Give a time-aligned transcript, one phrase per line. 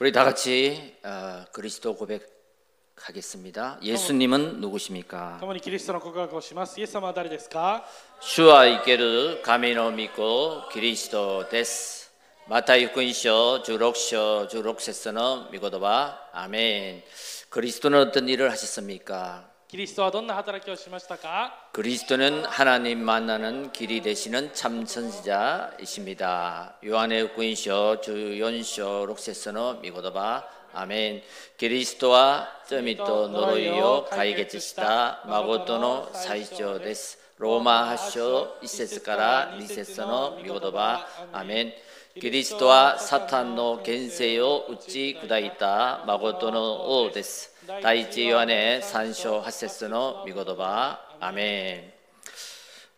[0.00, 3.78] 우리 다 같이 어, 그리스도 고백하겠습니다.
[3.82, 5.38] 예수님은 누구십니까?
[5.40, 6.78] 共にキリストの告白をします。
[6.80, 7.84] イエス様は誰ですか
[8.20, 12.06] 주와 있게를 가미노 믿고 그리스도 데스.
[12.48, 17.02] 마타이福音書 16章 16節の御言葉 아멘.
[17.50, 19.49] 그리스도는 어떤 일을 하셨습니까?
[19.70, 26.76] キリストはどんな働きをしましたか 그리스도는 하나님 만나는 길이 되시는 참 선지자이십니다.
[26.84, 31.22] 요한의福音書 14章 6節の御言葉 아멘.
[31.58, 37.18] 그리스도와 점이 또呪いを解決した誠の最長です。
[37.38, 41.72] ローマ8章1節から2節の御言葉アメン。
[42.20, 47.49] キリストはサタンの権勢を打ち砕いた誠の王です。
[47.82, 51.96] 第一ヨハネ3章8節の御言葉アメン。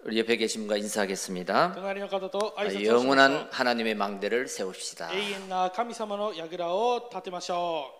[0.05, 1.73] 우리 옆에 계신 분과 인사하겠습니다.
[1.75, 5.12] 隣の方と挨拶をしましょう 영원한 하나님의 망대를 세웁시다.
[5.12, 7.92] 永遠な神様の櫓を立てましょ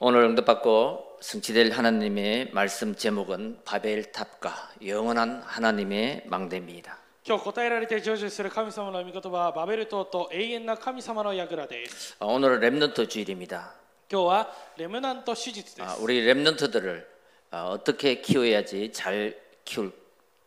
[0.00, 7.01] 오늘 응답받고 성취될 하나님의 말씀 제목은 바벨탑과 영원한 하나님의 망대입니다.
[7.24, 13.74] う今日答えられて成就する神様の御言葉はバベル島と永遠な神様の櫓です 어, 오늘은 렘넌트 주일입니다.
[14.10, 17.06] 今日はレムナント手術で 아, す 우리 렘넌트들을
[17.52, 19.92] 어, 어떻게 키워야지 잘 키울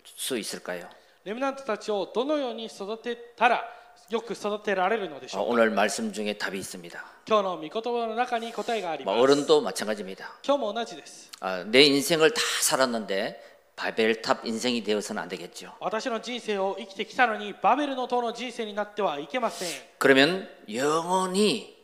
[0.03, 0.87] 수 있을까요?
[1.23, 3.63] レムナントたちをどのように育てたら
[4.09, 7.05] よく育てられるのでし 어, ょうか 오늘 말씀 중에 답이 있습니다.
[7.27, 10.39] 今日の御言葉の中に答えがあり 뭐 ます 어른도 마찬가지입니다.
[10.43, 15.73] 今日も同じです 아, 내 인생을 다 살았는데 바벨탑 인생이 되어서는 안 되겠죠.
[15.79, 21.75] 私の人生を生きてきたのにバベルの塔の人生になってはいけません 그러면 영원히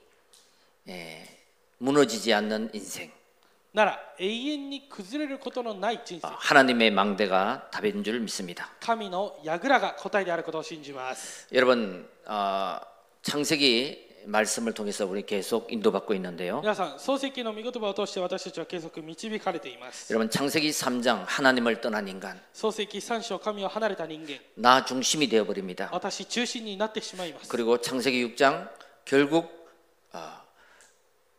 [0.88, 1.28] 예,
[1.80, 3.10] 무너지지 않는 인생,
[3.73, 8.70] なら永遠に崩れることのない人 어, 生 하나님의 망대가 답인 줄 믿습니다.
[8.80, 12.80] 神の櫓が答えであることを信じます 여러분 어,
[13.23, 16.60] 창세기 말씀을 통해서 우리 계속 인도받고 있는데요.
[16.61, 25.89] 皆さん創世記の御言葉を通して私たちは継続導かれています 여러분 창세기 3장 하나님을 떠난 인간, 創世記3章神を離れた人間 나 중심이 되어 버립니다.
[25.94, 28.67] 私中心になってしまいます 그리고 창세기 6장
[29.05, 29.45] 결국
[30.11, 30.41] 어,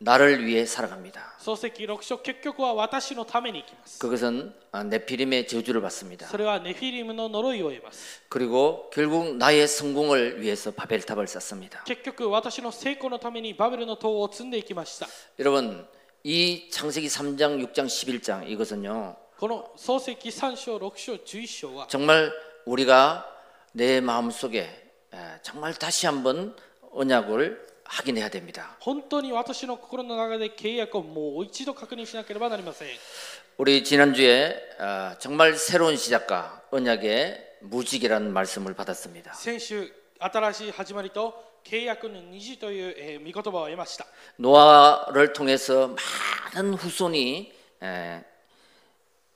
[0.01, 1.35] 나를 위해 살아갑니다.
[1.39, 6.27] 創世記6章結局は私のために生きます 그것은 아, 네피림의 저주를 받습니다.
[6.27, 11.83] それはネフィリムの呪いを得ます 그리고 결국 나의 성공을 위해서 바벨탑을 쌓습니다.
[11.83, 15.07] 結局私の成功のためにバベルの塔を積んでいきました
[15.37, 15.85] 여러분
[16.23, 22.31] 이 창세기 3장, 6장, 11장 이것은요 この創世記3章6章11章は 정말
[22.65, 23.25] 우리가
[23.73, 24.61] 내 마음 속에
[25.11, 26.55] 에, 정말 다시 한번
[26.91, 28.77] 언약을 확인해야 됩니다.
[28.79, 32.87] 本当に私の心の中で契約をもう一度確認しなければなりません
[33.57, 39.33] 우리 지난주에 어, 정말 새로운 시작과 언약의 무직이라는 말씀을 받았습니다.
[39.33, 44.05] 先週新しい始まりと契約の虹という、えー御言葉を得ました
[44.37, 45.95] 노아를 통해서
[46.53, 47.51] 많은 후손이
[47.81, 48.23] 에,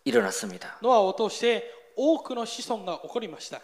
[0.05, 0.77] 일어났습니다.
[0.81, 3.61] ノアを通して多くの子孫が起こりました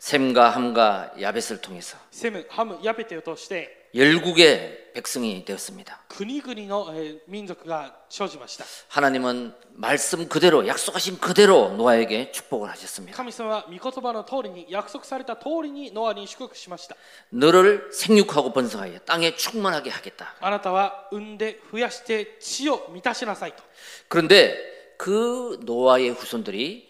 [0.00, 6.00] 셈과 함과 야벳을 통해서 セム、ハム、ヤペテを通して 열국의 백성이 되었습니다.
[6.08, 13.16] 国々の、えー民族が生じました 하나님은 말씀 그대로 약속하신 그대로 노아에게 축복을 하셨습니다.
[13.16, 16.96] 神様は御言葉の通りに約束された通りにノアに祝福しました
[17.32, 20.34] 너를 생육하고 번성하여 땅에 충만하게 하겠다.
[20.40, 23.62] あなたは産んで増やして地を満たしなさいと
[24.08, 24.56] 그런데
[24.98, 26.88] 그 노아의 후손들이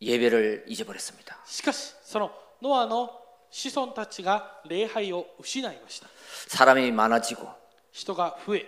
[0.00, 1.38] 예배를 잊어버렸습니다.
[1.44, 2.30] しかしその
[2.62, 3.10] ノアの
[3.52, 6.06] 子孫たちが礼拝を失いました
[6.48, 7.48] 사람이 많아지고
[7.92, 8.66] 人が増え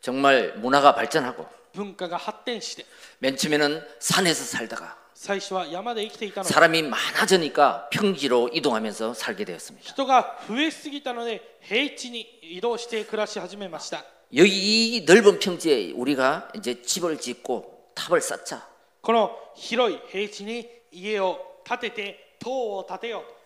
[0.00, 2.84] 정말 문화가 발전하고 文化が発展して
[3.20, 9.86] 맨 처음에는 산에서 살다가 最初は山で生きていたので 사람이 많아지니까 평지로 이동하면서 살게 되었습니다.
[9.92, 14.04] 人が増えすぎたので平地に移動して暮らし始めました
[14.34, 18.66] 여기 이 넓은 평지에 우리가 이제 집을 짓고 탑을 쌓자.
[19.00, 23.36] この広い平地に家を建てて塔を建てようと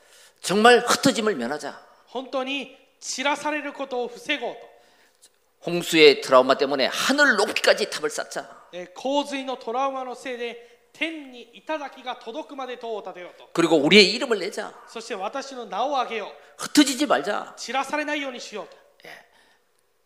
[0.44, 1.78] 정말 흩어짐을 면하자.
[2.06, 4.60] 本当に散らされることを防ごうと
[5.66, 8.48] 홍수의 트라우마 때문에 하늘 높이까지 탑을 쌓자.
[8.72, 14.72] えー洪水のトラウマのせいで天に頂が届くまで塔を建てようと 그리고 우리의 이름을 내자.
[14.88, 17.54] そして私の名を挙げよう 흩어지지 말자.
[17.56, 18.76] 散らされないようにしようと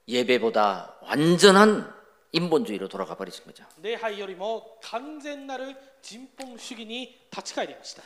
[0.08, 1.93] 예배보다 완전한
[2.32, 3.64] 인본주의로 돌아가 버리신 거죠.
[3.81, 8.02] 礼拝よりも完全なる人本主義に立ち返りました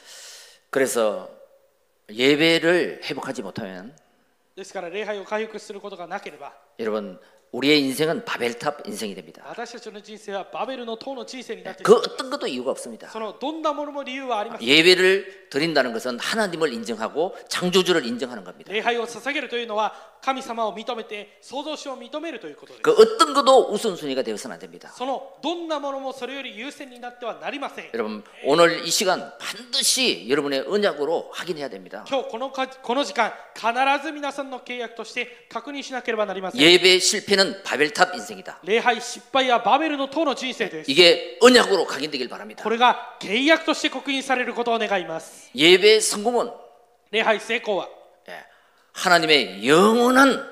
[0.71, 1.29] 그래서
[2.13, 3.95] 예배를 회복하지 못하면
[4.57, 7.21] ですから礼拝を回復することがなければ 여러분
[7.54, 9.44] 우리의 인생은 바벨탑 인생이 됩니다.
[11.84, 13.08] 그 어떤 것도 이유가 없습니다.
[14.60, 18.74] 예배를 드린다는 것은 하나님을 인정하고 창조주를 인정하는 겁니다.
[22.82, 24.92] 그 어떤 것도 우선순위가 되어서는 안 됩니다.
[27.94, 32.04] 여러분 오늘 이 시간 반드시 여러분의 언약으로 확인해야 됩니다.
[36.56, 38.61] 예배 실패는 바벨탑 인생이다.
[38.65, 42.63] 礼拝失敗はバベルの塔の人生です 이게 언약으로 각인되길 바랍니다.
[42.63, 46.51] これが契約として刻印されることを願います 예배 성공은
[47.11, 47.89] 礼拝成功は
[48.29, 48.45] 예,
[48.93, 50.45] 하나님의 영원한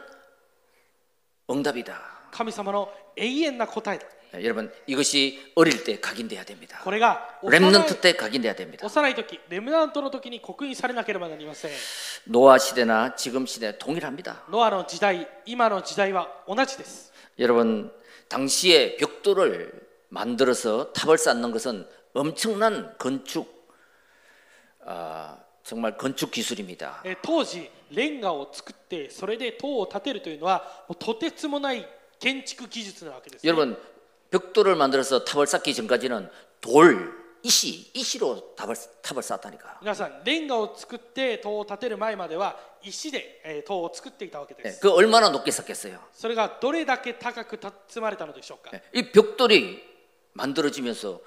[1.50, 2.00] 응답이다.
[2.32, 4.04] 神様の永遠な答えだ
[4.34, 6.80] 예, 여러분 이것이 어릴 때 각인돼야 됩니다.
[6.82, 8.84] これが幼い 렘넌트 때 각인돼야 됩니다.
[8.86, 11.70] 幼い時レムナントの時に刻印されなければなりません
[12.26, 14.44] 노아 시대나 지금 시대 동일합니다.
[14.50, 17.92] ノアの時代今の時代は同じです 여러분
[18.28, 19.72] 당시에 벽돌을
[20.08, 23.54] 만들어서 탑을 쌓는 것은 엄청난 건축
[24.84, 27.02] 아, 정말 건축 기술입니다.
[27.04, 31.86] えー当時レンガを作ってそれで塔を建てるというのはもうとてつもない
[32.18, 33.76] 建築技術なわけです、ね、 여러분
[34.30, 36.28] 벽돌을 만들어서 탑을 쌓기 전까지는
[36.60, 39.78] 돌, 이시, 이시로 탑을 탑을 쌓다니까.
[39.80, 45.98] 皆さんレンガを作って塔を建てる前までは石で、えー塔を作っていたわけで 예, す 그 얼마나 높게 쌓겠어요?
[46.12, 47.58] それがどれだけ高く
[47.88, 49.80] 積まれたのでしょうか 예, 이 벽돌이
[50.32, 51.20] 만들어지면서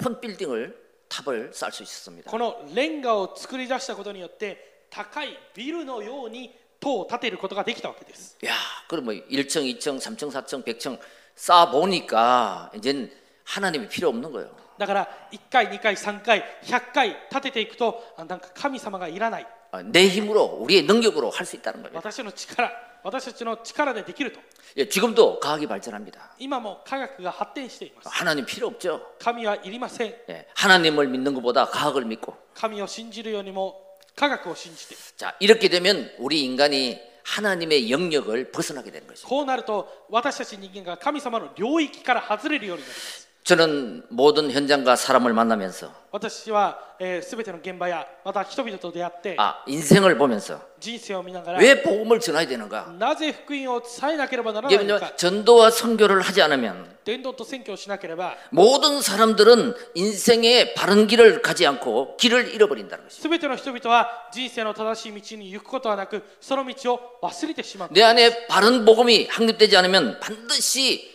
[0.00, 0.76] 높은 빌딩을
[1.08, 2.30] 탑을 쌓을 수 있었습니다.
[2.30, 8.52] このレンガを作り出したことによって高いビルのように塔を建てることができたわけです 야,
[8.88, 10.98] 그럼 뭐 1층, 2층, 3층, 4층, 100층
[11.34, 13.10] 쌓아 보니까 이제는
[13.44, 14.50] 하나님이 필요 없는 거예요.
[14.78, 21.94] だから1回2回3回100回建てていくとあなんか神様がいらない 아, 내 힘으로 우리의 능력으로 할 수 있다는 거예요.
[21.96, 22.70] 私の力
[23.02, 24.40] 私たちの力でできると
[24.76, 26.34] 예, 지금도 과학이 발전합니다.
[26.38, 29.00] 今も科学が発展しています 하나님 필요 없죠.
[29.18, 33.80] 神はいりません 예, 하나님을 믿는 것보다 과학을 믿고 神を信じるよりも
[34.16, 39.28] 科学を信じて 자 이렇게 되면 우리 인간이 하나님의 영역을 벗어나게 되는 것이죠.
[39.28, 52.94] こうなると私たち人間が神様の領域から外れるようになります 저는 모든 현장과 사람을 만나면서 私は、えー、全ての現場やまた人々と出会って 아 인생을 보면서 人生を見ながら 왜 복음을 전해야 되는가?
[52.98, 61.40] なぜ福音を伝えなければならな 이게 いの 뭐냐 か 전도와 선교를 하지 않으면 伝道と宣教をしなければ 모든 사람들은 인생의 바른 길을
[61.40, 63.28] 가지 않고 길을 잃어버린다는 것이죠.
[63.28, 71.10] 全ての人々は人生の正しい道に行くことはなくその道を忘れてしまう 내 안에 바른 복음이 확립되지 않으면 반드시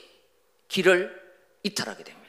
[0.68, 1.24] 길을
[1.64, 2.19] 이탈하게 됩니다.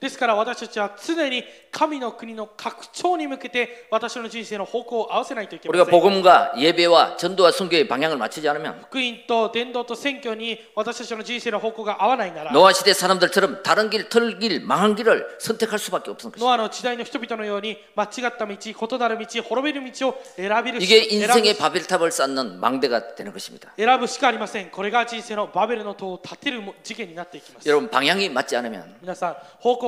[0.00, 13.90] ですから私たちは常に神の国の拡張に向けて私の人生の方向を合わせないといけま 우리가 せん 복음과 예배와 전도와 선교의 방향을 맞추지 않으면 福音と伝道と宣教に私たちの人生の方向が合わないなら 노아 시대 사람들처럼 다른
[13.90, 16.44] 길, 털 길, 망한 길을 선택할 수밖에 없는 것입니다.
[16.44, 23.72] ノアの時代の人々のように間違った道異なる道滅びる道を選びる 이게 選ぶ 인생의 바벨탑을 쌓는 망대가 되는 것입니다.
[23.76, 29.87] 選ぶしかありませんこれが人生のバベルの塔を建てる事件になっていきます 여러분 방향이 맞지 않으면 皆さん方向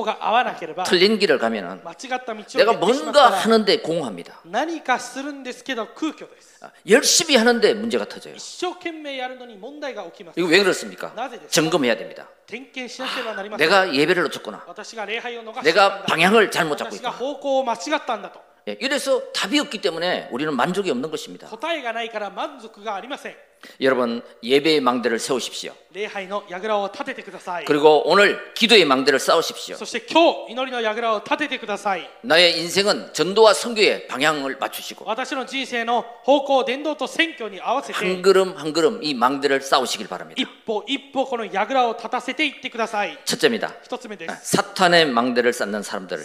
[0.84, 1.80] 틀린 길을 가면은
[2.58, 4.40] 내가 뭔가 하는데 공허합니다.
[6.62, 8.34] 아, 열심히 하는데 문제가 터져요.
[10.36, 11.12] 이거 왜 그렇습니까?
[11.48, 12.28] 점검해야 됩니다.
[13.54, 14.64] 아, 내가 예배를 놓쳤구나.
[15.62, 17.16] 내가 방향을 잘못 잡고 있구나.
[18.68, 21.48] 예, 이래서 답이 없기 때문에 우리는 만족이 없는 것입니다.
[23.80, 25.72] 여러분 예배의 망대를 세우십시오.
[27.66, 29.76] 그리고 오늘 기도의 망대를 쌓으십시오.
[32.22, 35.04] 나의 인생은 전도와 선교의 방향을 맞추시고
[38.14, 40.40] 한 걸음 한 걸음 이 망대를 쌓으시길 바랍니다.
[43.24, 43.68] 첫째입니다.
[43.68, 43.76] 네,
[44.42, 46.24] 사탄의 망대를 쌓는 사람들을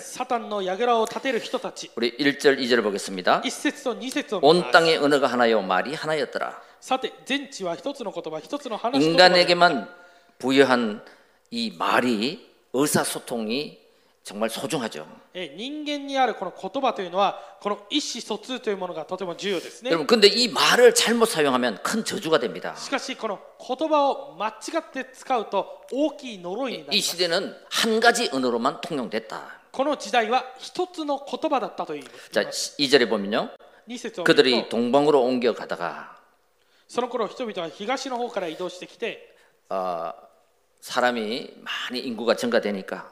[1.95, 3.41] 우리 1절 2절 보겠습니다.
[4.41, 6.66] 온 땅의 은어가 하나요 말이 하나였더라.
[6.80, 9.88] さて全地は一つの言葉一つの話言葉で 인간에게만
[10.38, 11.04] 부여한
[11.50, 13.80] 이 말이 의사소통이
[14.24, 15.04] 정말 소중하죠.
[15.34, 22.76] え人間にあるこの言葉というのはこの意思疎通というものがとても重要ですね 여러분 근데 이 말을 잘못 사용하면 큰 저주가 됩니다.
[22.76, 29.60] しかしこの言葉を間違って使うと大きい呪いにな 이 ります 시대는 한 가지 언어로만 통용됐다.
[29.72, 33.50] この時代は一つの言葉だったという 자, 2절에 보면요.
[33.88, 36.15] 二節を見る 그들이 と 동방으로 옮겨 가다가
[36.88, 39.34] その頃人々は東の方から移動してきて
[39.68, 40.12] 어,
[40.80, 43.10] 사람이 많이 인구가 증가되니까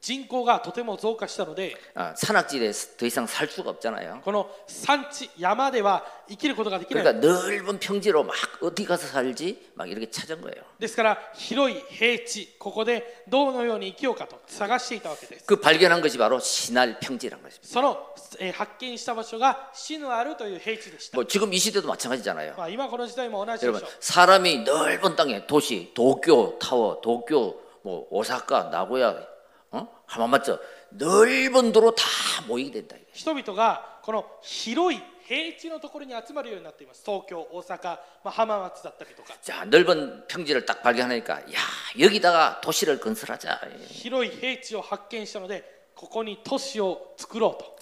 [0.00, 4.20] 人口がとても増加したので 아, 산악지대에 더 이상 살 수가 없잖아요.
[4.22, 10.62] この山地山では生きることができない 그러니까 넓은 평지로 막 어디 가서 살지 막 이렇게 찾은 거예요.
[10.78, 17.66] ですから広い平地ここでどのように生きようかと探していたわけです 그 발견한 것이 바로 신할 평지란 것입니다.
[17.66, 17.98] その、
[18.38, 22.54] えー発見した場所がシヌアルという平地でした、 뭐 지금 이 시대도 마찬가지잖아요.
[22.56, 29.29] まあ、今この時代も同じでしょ 여러분 사람이 넓은 땅에 도시 도쿄 타워 도쿄 뭐 오사카 나고야
[30.10, 30.58] 어 하마마츠
[30.90, 32.04] 넓은 도로 다
[32.46, 33.06] 모이게 된다 이게.
[33.12, 41.58] 人々がこの広い平地のところに集まるようになっています東京大阪、まあ、浜松だったりとか 자 넓은 평지를 딱 발견하니까 야
[41.98, 47.76] 여기다가 도시를 건설하자 広い平地を発見したのでここに都市を作ろうと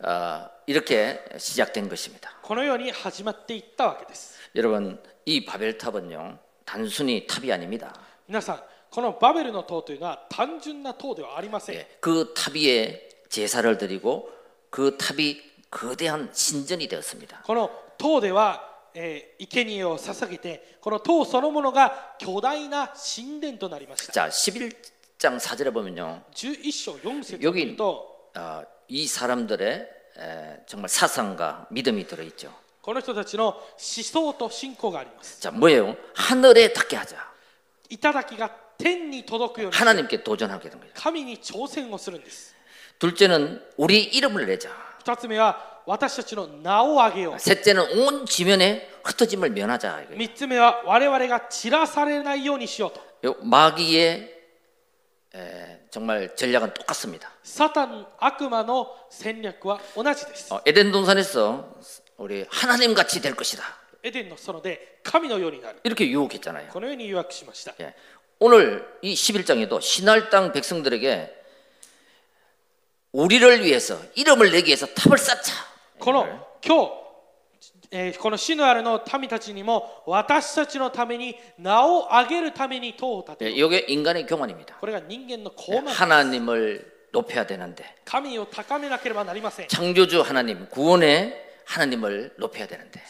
[0.00, 2.30] 어, 이렇게 시작된 것입니다.
[2.42, 7.92] このように始まっていったわけです 여러분 이 바벨탑은요 단순히 탑이 아닙니다.
[8.26, 8.62] 皆さん
[8.92, 14.30] このバベルの塔というのは単純な塔ではありません、 예, 그 탑 위에 제사를 드리고
[14.70, 15.40] 그 탑이
[15.70, 17.42] 거대한 신전이 되었습니다.
[17.44, 18.64] この塔では、
[18.94, 29.88] えー、生贄を捧げてこの塔そのものが巨大な神殿となりました 자 11장 4절에 보면요 11章4節を 여기 見ると 어, 이 사람들의
[30.18, 32.52] 에, 정말 사상과 믿음이 들어있죠.
[32.80, 35.96] この人たちの思想と信仰があります 자 뭐예요?
[36.14, 37.16] 하늘에 닿게 하자.
[37.90, 40.92] 頂が 天に届くように 하나님께 도전하게 된 거예요.
[40.94, 42.54] 神に挑戦をするんです
[42.98, 44.70] 둘째는 우리 이름을 내자.
[45.00, 50.02] 二つ目は私たちの名を挙げよう 셋째는 온 지면에 흩어짐을 면하자.
[50.02, 50.16] 이거예요.
[50.18, 54.36] 三つ目は我々が散らされないようにしようと 요 마귀의
[55.34, 57.30] 에, 정말 전략은 똑같습니다.
[57.42, 61.74] サタン悪魔の戦略は同じです 어, 에덴 동산에서
[62.18, 63.62] 우리 하나님 같이 될 것이다.
[64.02, 66.68] エデンの園で神のようになる 이렇게 유혹했잖아요.
[66.68, 67.94] このように誘惑しました 예.
[68.42, 71.34] 오늘 이 11장에도 신할 땅 백성들에게
[73.12, 75.52] 우리를 위해서 이름을 내기 위해서 탑을 쌓자.
[75.98, 76.26] この
[76.64, 76.92] 今日、
[77.90, 84.76] えーこのシヌアルの民たちにも私たちのために名を挙げるために塔を建て 예, よう 이게 인간의 교만입니다.
[84.78, 91.34] これが人間の 예, 傲慢 하나님을 높여야 되는데 神を高めなければなりません 창조주 하나님, 구원의
[91.65, 93.01] 하나님을 높여야 되는데.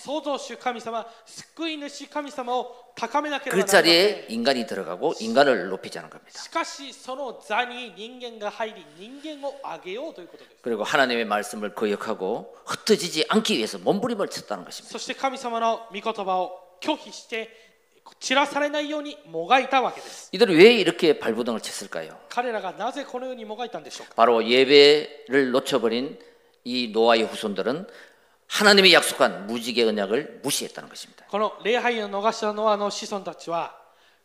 [3.51, 6.39] 그 자리에 인간이 들어가고 인간을 높이자는 겁니다.
[10.61, 14.91] 그리고 하나님의 말씀을 거역하고 흩어지지 않기 위해서 몸부림을 쳤다는 것입니다.
[20.33, 22.19] 이들은 왜 이렇게 발부동을 쳤을까요?
[24.15, 26.19] 바로 예배를 놓쳐버린
[26.65, 27.87] 이 노아의 후손들은
[28.52, 31.24] 하나님이 약속한 무지개 언약을 무시했다는 것입니다.
[31.30, 33.76] この礼拝を逃したノアの子孫たちは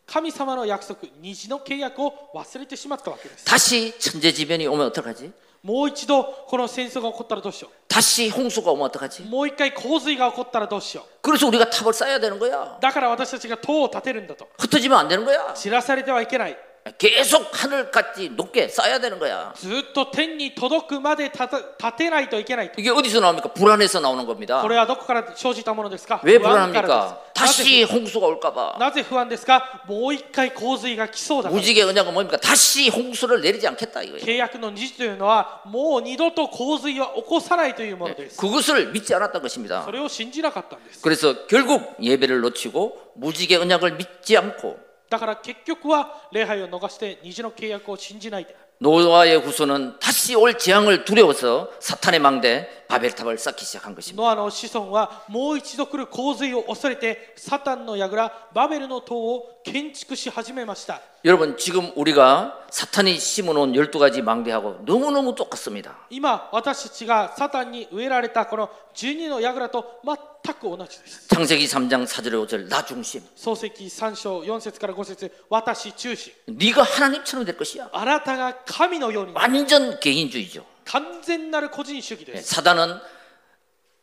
[0.06, 5.32] 神様の約束虹の契約を忘れてしまったわけです 다시 천재지변이 오면 어떡하지?
[5.62, 9.24] もう一度この戦争が起こったらどうしよ 다시 홍수가 오면 어떡하지?
[9.24, 12.78] うもう一回洪水が起こったらどうしよ 그래서 우리가 탑을 쌓아야 되는 거야.
[12.78, 15.54] うだから私たちが塔を建てるんだと 흩어지면 안 되는 거야.
[15.54, 16.58] 散らされてはいけない
[16.98, 19.54] 계속 하늘같이 높게 쌓아야 되는 거야.
[19.56, 23.54] ずっと天に届くまで建て建てないといけないと 이게 어디서 나옵니까?
[23.54, 24.62] 불안해서 나오는 겁니다.
[24.62, 27.00] これはどこから生じたものですか 왜 不安から 불안합니까?
[27.00, 28.78] ですなぜ 다시 홍수가 올까봐.
[28.80, 32.36] なぜ不安ですかもう一回洪水が来そうだから 무지개 언약은 뭡니까?
[32.38, 34.20] 다시 홍수를 내리지 않겠다 이거예요.
[34.26, 39.84] 契約の虹というのはもう二度と洪水は起こさないというものです 그것을 믿지 않았던 것입니다.
[39.86, 51.06] それを信じなかったんです 그래서 결국 예배를 놓치고 무지개 언약을 믿지 않고 だから結局は礼拝を逃して虹の契約を信じないで 노아의 후손은 다시 올 재앙을
[51.06, 54.24] 두려워서 사탄의 망대 바벨탑을 쌓기 시작한 것입니다.
[54.24, 65.96] ノアの子孫はもう一度来る洪水を恐れてサタンの櫓バベルの塔を建築し始めました 여러분 지금 우리가 사탄이 심어놓은 12가지 망대하고 너무너무 똑같습니다.
[66.10, 70.02] 今私たちがサタンに植えられたこの12の櫓と
[70.44, 73.22] 全く同じです 창세기 3장 4절에 5절 나 중심.
[73.36, 77.90] 創世記3章4節から5節私中心 네가 하나님처럼 될 것이야.
[77.94, 80.66] あなたが神のようになる 완전 개인주의죠.
[80.88, 83.00] 完全なる個人主義で 네, す 사단은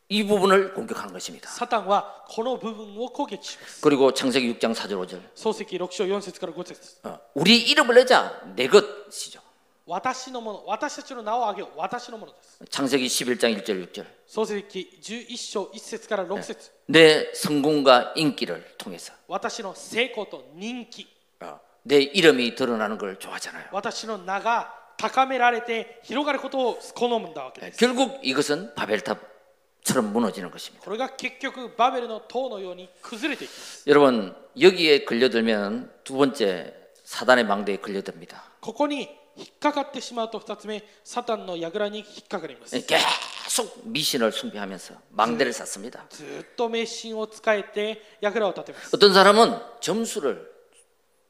[0.08, 1.48] 이 부분을 공격하는 것입니다.
[1.48, 9.40] サタンはこの部分を攻撃します 그리고 창세기 6장 4절 5절 創世記6章4節から5節 어, 우리 이름을 내자 내 것이죠.
[9.86, 21.08] 私のもの私たちの名を挙げよう私のものです 창세기 11장 1절 6절 創世記11章1節から6節 내 성공과 인기를 통해서 私の成功と人気
[21.40, 23.68] 어, 내 이름이 드러나는 걸 좋아하잖아요.
[23.72, 30.84] 私の名が 高められて広がることを好むんだわけ 네, です 결국 이것은 바벨탑처럼 무너지는 것입니다.
[30.84, 36.74] これが結局バベルの塔のように崩れていきます 여러분 여기에 걸려들면 두 번째
[37.04, 38.42] 사단의 망대에 걸려듭니다.
[38.60, 46.04] ここに 引っかかってしまうと2つ目サタンの櫓に引っかかります 예, 계속 미신을 숭배하면서 망대를 쌓습니다.
[46.10, 50.46] ずっと迷信を使えて櫓を立てます 어떤 사람은 점수를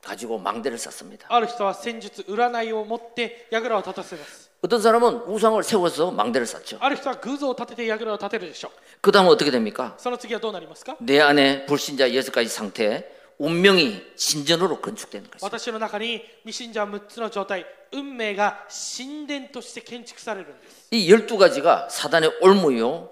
[0.04, 1.26] 가지고 망대를 쌓습니다.
[1.28, 6.78] ある人は戦術占いを持って櫓を立たせます 어떤 사람은 우상을 세워서 망대를 쌓죠.
[6.80, 8.70] ある人は偶像を立てて櫓を立てるでしょう
[9.00, 9.94] 그 다음은 어떻게 됩니까?
[9.98, 13.04] その次はどうなりますか 내 안에 불신자 여섯 가지 상태에
[13.38, 15.46] 운명이 신전으로 건축되는 것입니다.
[15.46, 23.10] 私の中に未信者6つの状態運命が神殿として建築されるんです 이 열두 가지가 사단의 올무요,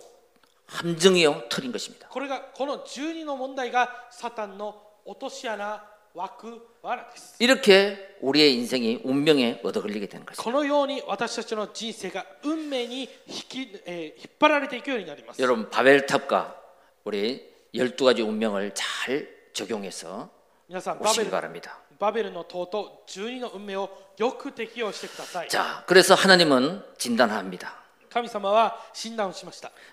[0.66, 2.08] 함정이요, 틀인 것입니다.
[2.08, 5.91] これがこの12の問題がサタンの落とし穴枠罠です
[7.39, 10.43] 이렇게 우리의 인생이 운명에 얻어 걸리게 되는 것입니다.
[15.39, 16.55] 여러분 바벨탑과
[17.05, 20.29] 우리 12가지 운명을 잘 적용해서
[21.09, 21.79] 오시기 바랍니다.
[25.49, 27.81] 자, 그래서 하나님은 진단합니다.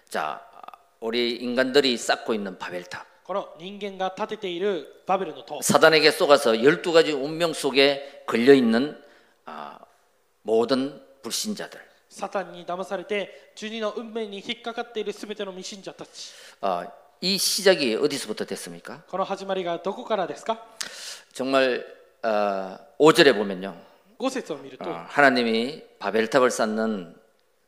[0.09, 0.41] 자,
[1.01, 3.07] 우리 인간들이 쌓고 있는 바벨탑.
[3.30, 9.02] この人間が建てているバベルの塔 사단에게 쏘가서 열두 가지 운명 속에 걸려 있는
[9.46, 9.80] 아,
[10.44, 11.80] 모든 불신자들.
[12.10, 16.88] サタンに騙されて12の運命に引っかかっている全ての未信者たち 아,
[17.20, 19.02] 이 시작이 어디서부터 됐습니까?
[19.10, 20.64] この始まりがどこからですか
[21.34, 21.84] 정말
[22.24, 23.76] 어, 5절에 보면요.
[24.20, 27.16] 5節を見ると 어, 하나님이 바벨탑을 쌓는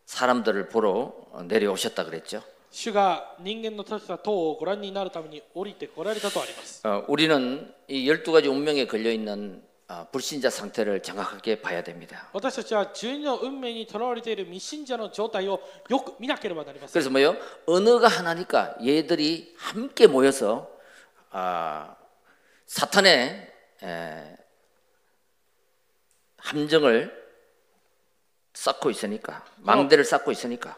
[0.05, 2.41] 사람들을 보러 어, 내려오셨다 그랬죠.
[2.71, 12.29] 主が人間の立てた塔をご覧になるために降りてこられたとあります 어, 우리는 이 12가지 운명에 걸려 있는 아, 불신자 상태를 정확하게 봐야 됩니다.
[12.33, 17.37] 私たちは12の運命にとらわれている未信者の状態をよく見なければなりません 그래서 뭐요?
[17.65, 20.69] 언어가 하나니까 얘들이 함께 모여서
[21.31, 21.95] 아,
[22.65, 24.37] 사탄의 에,
[26.37, 27.25] 함정을
[28.53, 30.77] 쌓고 있으니까 망대를 쌓고 있으니까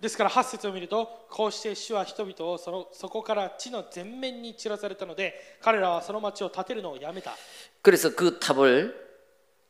[0.00, 7.36] ですから8節を見るとこうして主は人々をそのそこから地の全面に散らされたので彼らはその町を建てるのをやめた
[7.82, 8.94] 그래서 그 탑을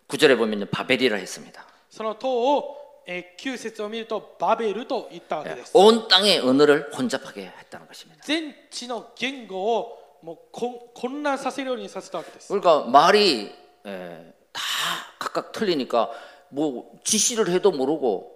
[0.09, 1.67] 9절에 보면 바벨이라 했습니다.
[1.91, 8.23] その塔を、えー9節を見るとバベルと言ったわけ 예, です 온 땅의 언어를 혼잡하게 했다는 것입니다.
[8.25, 13.53] 全地の言語をもう混混乱させるようにさせたわけです 그러니까 말이
[13.85, 14.63] 에, 다
[15.19, 16.11] 각각 틀리니까
[16.51, 18.36] 뭐 지시를 해도 모르고 어?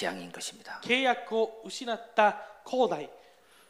[0.00, 0.80] 재앙인 것입니다.
[0.84, 3.08] 契約を失った広大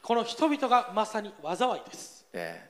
[0.03, 2.63] この人々がまさに災いです 예.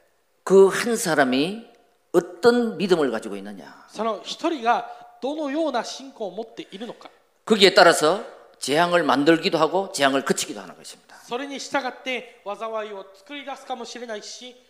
[0.44, 1.66] 그 한 사람이
[2.12, 3.86] 어떤 믿음을 가지고 있느냐.
[3.88, 7.10] その一人がどのような信仰を持っているのか
[7.44, 8.24] 거기에 따라서
[8.58, 11.16] 재앙을 만들기도 하고 재앙을 그치기도 하는 것입니다.
[11.28, 14.69] それに従って災いを作り出すかもしれないし防ぐかもしれない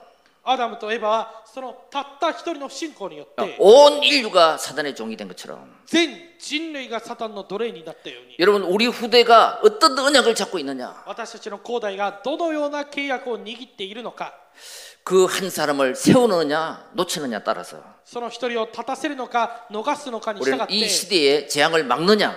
[0.48, 11.02] アダムとエバはそのたった一人の不信仰によって 온 인류가 사단의 종이 된 것처럼 全人類がサタンの奴隷になったように 여러분 우리 후대가 어떤 언약을 잡고 있느냐
[11.04, 14.34] 私たちの広大がどのような契約を握っているのか
[15.04, 22.36] 그 한 사람을 세우느냐 놓치느냐 따라서 その一人を立たせるのか逃すのかに従 우리는 って 이 시대의 재앙을 막느냐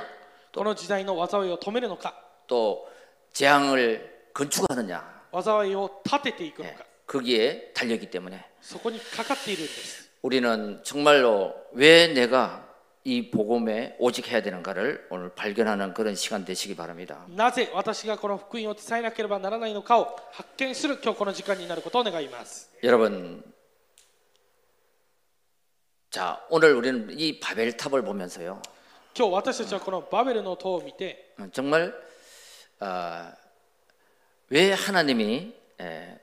[0.52, 2.16] この時代の災いを止めるのか
[2.48, 2.88] 또
[3.34, 12.68] 재앙을 건축하느냐 災いを立てていくの 예, か 거기에 달렸기 때문에 そこにかかっているんです 우리는 정말로 왜 내가
[13.06, 17.26] 이 복음에 오직 해야 되는가를 오늘 발견하는 그런 시간 되시기 바랍니다.
[17.30, 23.42] なぜ私がこの福音を伝えなければならないのかを発見する今日この時間になることを願います 여러분
[26.12, 28.62] 자, 오늘 우리는 이 바벨탑을 보면서요.
[29.18, 31.94] 今日私たちはこのバベルの塔を見て 어, 정말
[32.80, 33.34] 아,
[34.50, 36.20] 왜 하나님이 에,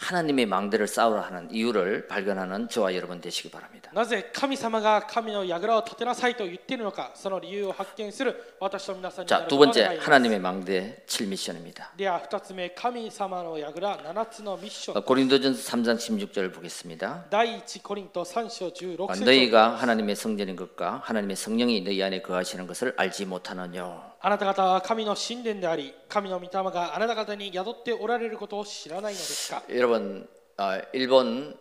[0.00, 3.90] 하나님의 망대를 쌓으라 하는 이유를 발견하는 저와 여러분 되시기 바랍니다.
[3.92, 11.96] なぜ神様が神の櫓を建てなさいと言っているのかその理由を発見する私と皆さんにな 자, る 두 ことを 번째 願います 하나님의 망대 7미션입니다.
[11.96, 17.24] では2つ目神様の櫓7つのミッション 어, 고린도전서 3장 16절을 보겠습니다.
[17.28, 24.11] 第1コリント3章16 어, 節 너희가 하나님의 성전인 것과 하나님의 성령이 너희 안에 거하시는 것을 알지 못하느냐
[24.22, 31.56] あなた方は神の神殿であり神の御霊があなた方に宿っておられることを知らないのですか 여러분 아, 일본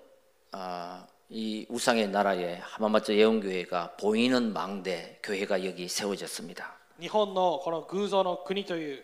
[0.51, 6.77] 아, 이 우상의 나라에 하마마츠 예언교회가 보이는 망대 교회가 여기 세워졌습니다.
[6.99, 9.03] 日本のこの偶像の国という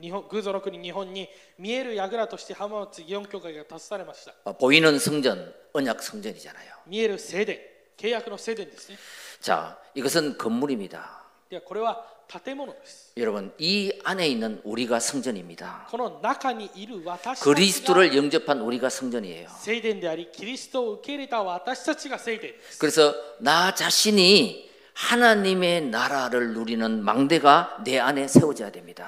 [0.00, 6.72] 日本偶像の国日本に見える櫓として浜松祇園教会が立たされました 어, 보이는 성전 언약 성전이잖아요.
[6.86, 7.58] 見える聖殿
[7.96, 8.96] 契約の聖殿ですね
[9.40, 11.24] 자, 이것은 건물입니다.
[11.50, 12.11] ではこれは建物です
[13.17, 15.87] 여러분 이 안에 있는 우리가 성전입니다.
[17.43, 19.49] 그리스도를 영접한 우리가 성전이에요.
[22.79, 29.05] 그래서 나 자신이 하나님의 나라를 누리는 망대가 내 안에 세워져야 됩니다.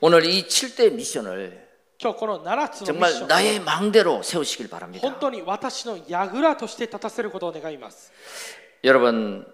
[0.00, 1.67] 오늘 이 7대 미션을
[2.01, 5.07] 今日この7つのミッ 정말 ション 나의 망대로 세우시길 바랍니다.
[5.07, 8.11] 本当に私の櫓として立たせることを願います
[8.83, 9.45] 여러분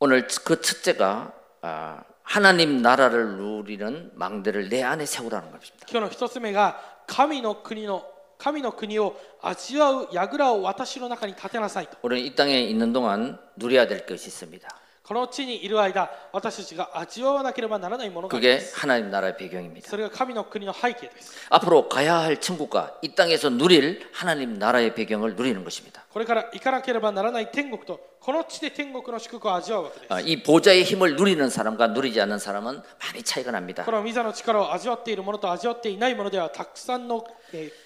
[0.00, 5.86] 오늘 그 첫째가 아, 하나님 나라를 누리는 망대를 내 안에 세우라는 것입니다.
[5.90, 8.04] 今日の一つ目が神の国の
[8.38, 14.68] 神の国を味わう櫓を私の中に立てなさいと 우리는 이 땅에 있는 동안 누려야 될 것이 있습니다.
[15.06, 19.88] この地にいる間私たちが味わわなければならないものがありま 그게 す 하나님 나라의 배경입니다.
[19.90, 26.04] それが神の国の背景です 앞으로 가야 할 천국과 이 땅에서 누릴 하나님 나라의 배경을 누리는 것입니다.
[26.12, 33.84] これから行かなければならない天国とこの地で天国の祝福を味わうわけです 아, 이 보좌의 힘을 누리는 사람과 누리지 않는 사람은 많이 차이가 납니다.
[33.84, 37.85] この御座の力を味わっているものと味わっていないものではたくさんの、えー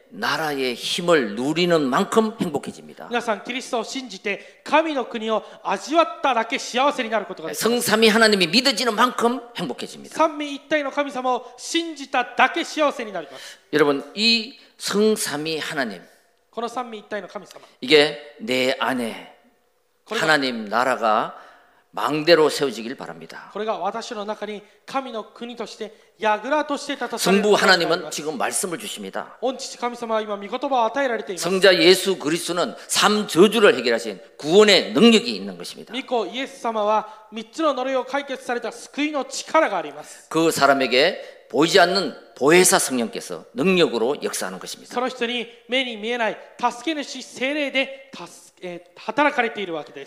[0.10, 3.08] 나라의 힘을 누리는 만큼 행복해집니다.
[3.08, 10.14] 皆さんキリストを信じて神の国を味わっただけ幸せになることができます 성삼위 하나님이 믿어지는 만큼 행복해집니다.
[10.16, 16.00] 三位一体の神様を信じただけ幸せになります 여러분 이 성삼위 하나님
[16.50, 19.34] この三位一体の神様 이게 내 안에
[20.04, 21.36] これが 하나님 나라가
[21.93, 23.49] 망대로 세워지길 바랍니다.
[27.17, 29.37] 성부 하나님은 지금 말씀을 주십니다.
[31.37, 35.93] 성자 예수 그리스도는 삼 저주를 해결하신 구원의 능력이 있는 것입니다.
[40.29, 44.93] 그 사람에게 보이지 않는 보혜사 성령께서 능력으로 역사하는 것입니다.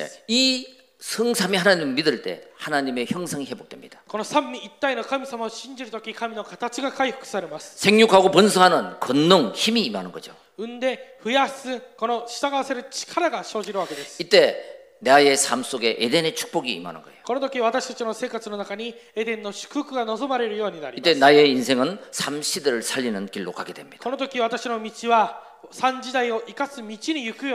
[0.00, 0.66] 예, 이
[1.03, 4.01] 성삼위 하나님 믿을 때 하나님의 형성이 회복됩니다.
[4.07, 10.33] この三位一体の神様を信じるとき神の形が回復されます 생육하고 번성하는 권능, 힘이 임하는 거죠.
[10.57, 14.57] 産んで増やすこの従わせる力が生じるわけです 이때
[14.99, 17.17] 나의 삶 속에 에덴의 축복이 임하는 거예요.
[17.23, 24.03] この時私たちの生活の中にエデンの祝福が望まれるようになりま 이때 す 나의 인생은 삼 시대를 살리는 길로 가게 됩니다.
[24.03, 25.41] この時私の道は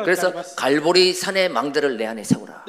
[0.04, 2.63] 그래서 갈보리 산의 망대를 내 안에 세우라.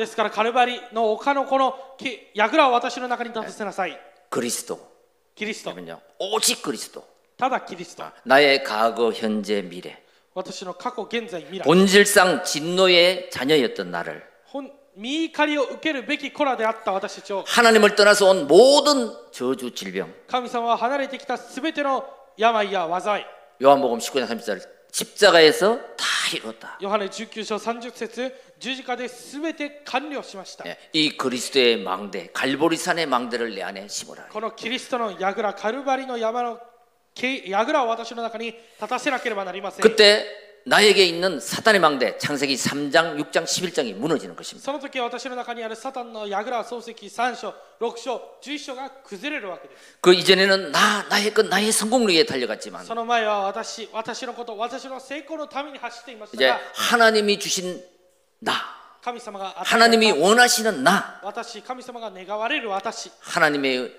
[3.41, 3.47] 네.
[4.29, 4.79] 그리스도.
[5.37, 5.71] 그리스도.
[5.71, 6.01] 그러면요.
[6.19, 7.05] 오직 그리스도.
[8.05, 9.99] 아, 나의 과거, 현재, 미래.
[11.65, 14.23] 본질상 진노의 자녀였던 나를.
[17.47, 20.13] 하나님을 떠나서 온 모든 저주 질병.
[23.63, 26.78] 요한복음 19장 30절 십자가에서 다 이뤘다.
[26.82, 34.28] ヨハネ19章30節十字架で全て完了しました、 예, 이 그리스도의 망대, 갈보리산의 망대를 내 안에 심어라.
[34.30, 36.60] このキリストの櫓カルバリの山の
[37.14, 40.26] け櫓を私の中に立たせなければなりません 그때
[40.68, 44.66] 나에게 있는 사탄의 망대 창세기 3장, 6장, 11장이 무너지는 것입니다.
[44.66, 57.84] その時私の中にあるサタンの櫓漱石3章6章11章が崩れるわけです 그 이전에는 나, 나의 것, 나의 성공력에 달려갔지만 その前は私私のこと私の成功のために走っていました 이제 が 하나님이 주신
[58.42, 58.54] 나,
[59.04, 63.99] 神様が与え 하나님이 た 원하시는 나, 私神様が願われる私 하나님의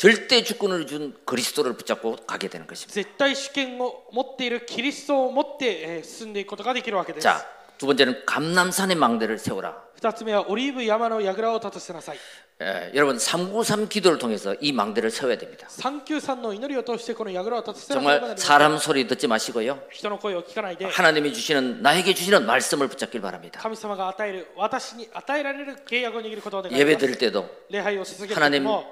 [0.00, 2.92] 절대 주권을 준 그리스도를 붙잡고 가게 되는 것입니다.
[2.94, 7.42] 絶対主権を持っているキリストを持ってえー進んでいくことができるわけです 자,
[7.78, 9.86] 두 번째는 감남산의 망대를 세우라.
[9.96, 12.18] 二つ目はオリーブ山の櫓を立たせなさい
[12.60, 15.66] 예, 여러분 393 기도를 통해서 이 망대를 세워야 됩니다.
[15.70, 19.78] 393の祈りを通してこの櫓を立たせなければな 정말 りません 사람 소리 듣지 마시고요.
[19.90, 23.58] 人の声を聞かないで 하나님이 주시는 나에게 주시는 말씀을 붙잡길 바랍니다.
[23.62, 28.84] 神様が与える私に与えられる契約を握ることを願い 예배 ます 드릴 때도 礼拝を捧げる時 하나님 も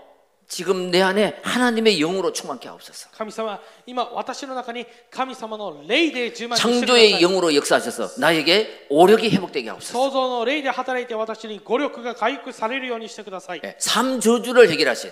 [0.49, 3.09] 지금 내 안에 하나님의 영으로 충만케 하옵소서.
[3.17, 9.93] 神様今私の中に神様の霊で充満してくださ 창조의 い 영으로 역사하셔서 나에게 오력이 회복되게 하옵소서.
[9.93, 15.11] 創造の霊で働いて私に語力が回復されるようにしてください 예, 삼저주를 해결하신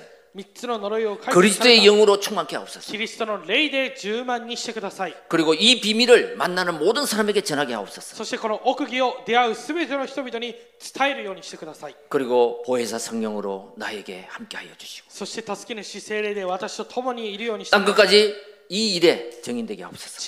[1.33, 2.91] 그리스도의 영으로 충만케 하옵소서.
[5.29, 8.15] 그리고 이 비밀을 만나는 모든 사람에게 전하게 하옵소서.
[12.09, 15.07] 그리고 보혜사 성령으로 나에게 함께하여 주시고.
[17.71, 18.35] 땅 끝까지
[18.69, 20.19] 이 일에 정인되게 하옵소서.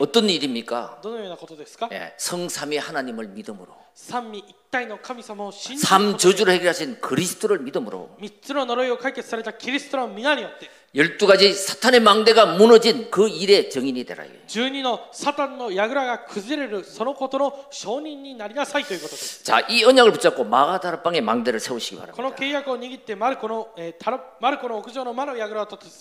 [0.00, 0.98] 어떤 일입니까?
[1.92, 3.68] 예, 성삼위 하나님을 믿음으로.
[5.78, 8.10] 삶 저주를 해결하신 그리스도를 믿음으로
[10.94, 14.24] 열두 가지 사탄의 망대가 무너진 그 일의 증인이 되라.
[19.44, 22.16] 자, 이 언약을 붙잡고 마가다르방의 망대를 세우시기 바랍니다.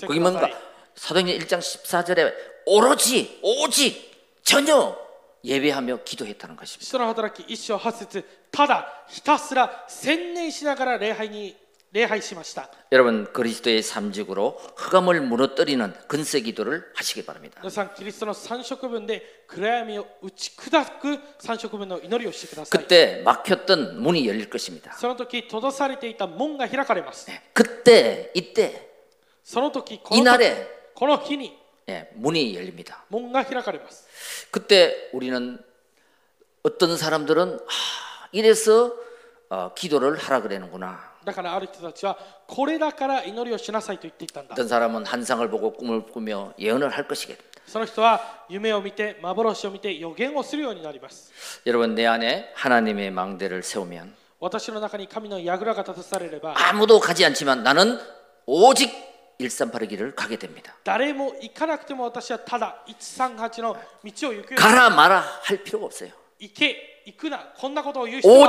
[0.08, 0.48] 그게 뭔가
[0.96, 2.34] 사도행전 1장 14절에
[2.66, 4.12] 오로지 오직
[4.44, 4.96] 전혀
[5.45, 6.87] 예배하며 기도했다는 것입니다.
[6.87, 11.57] 人の働き一章八節ただひたすら専念しながら礼拝に
[11.93, 17.59] 礼拝しました 여러분 그리스도의 삼직으로 흑암을 무너뜨리는 근세 기도를 하시기 바랍니다.
[17.63, 24.93] 皆さんキリストの三色分で暗闇を打ち砕く三色分の祈りをしてください 그때 막혔던 문이 열릴 것입니다.
[24.93, 28.89] その時閉ざされていた門が開かれます 그때 이때
[29.43, 33.05] その時この時 이날에 この日に 예, 문이 열립니다.
[33.09, 34.07] 門が開かれます
[34.51, 35.59] 그때 우리는
[36.63, 38.93] 어떤 사람들은 아, 이래서
[39.49, 41.11] 어, 기도를 하라 그러는구나.
[41.25, 47.43] だからある人たちはこれだから祈りをしなさいと言っていたんだ 어떤 사람은 한상을 보고 꿈을 꾸며 예언을 할 것이겠다.
[47.67, 51.31] その人は夢を見て幻を見て予言をするようになります
[51.67, 58.01] 여러분 내 안에 하나님의 망대를 세우면 私の中に神の櫓が立たされれば 아무도 가지 않지만 나는
[58.47, 58.91] 오직
[59.40, 60.74] 138기를 가게 됩니다.
[64.56, 66.12] 가라 마라 할 필요가 없어요.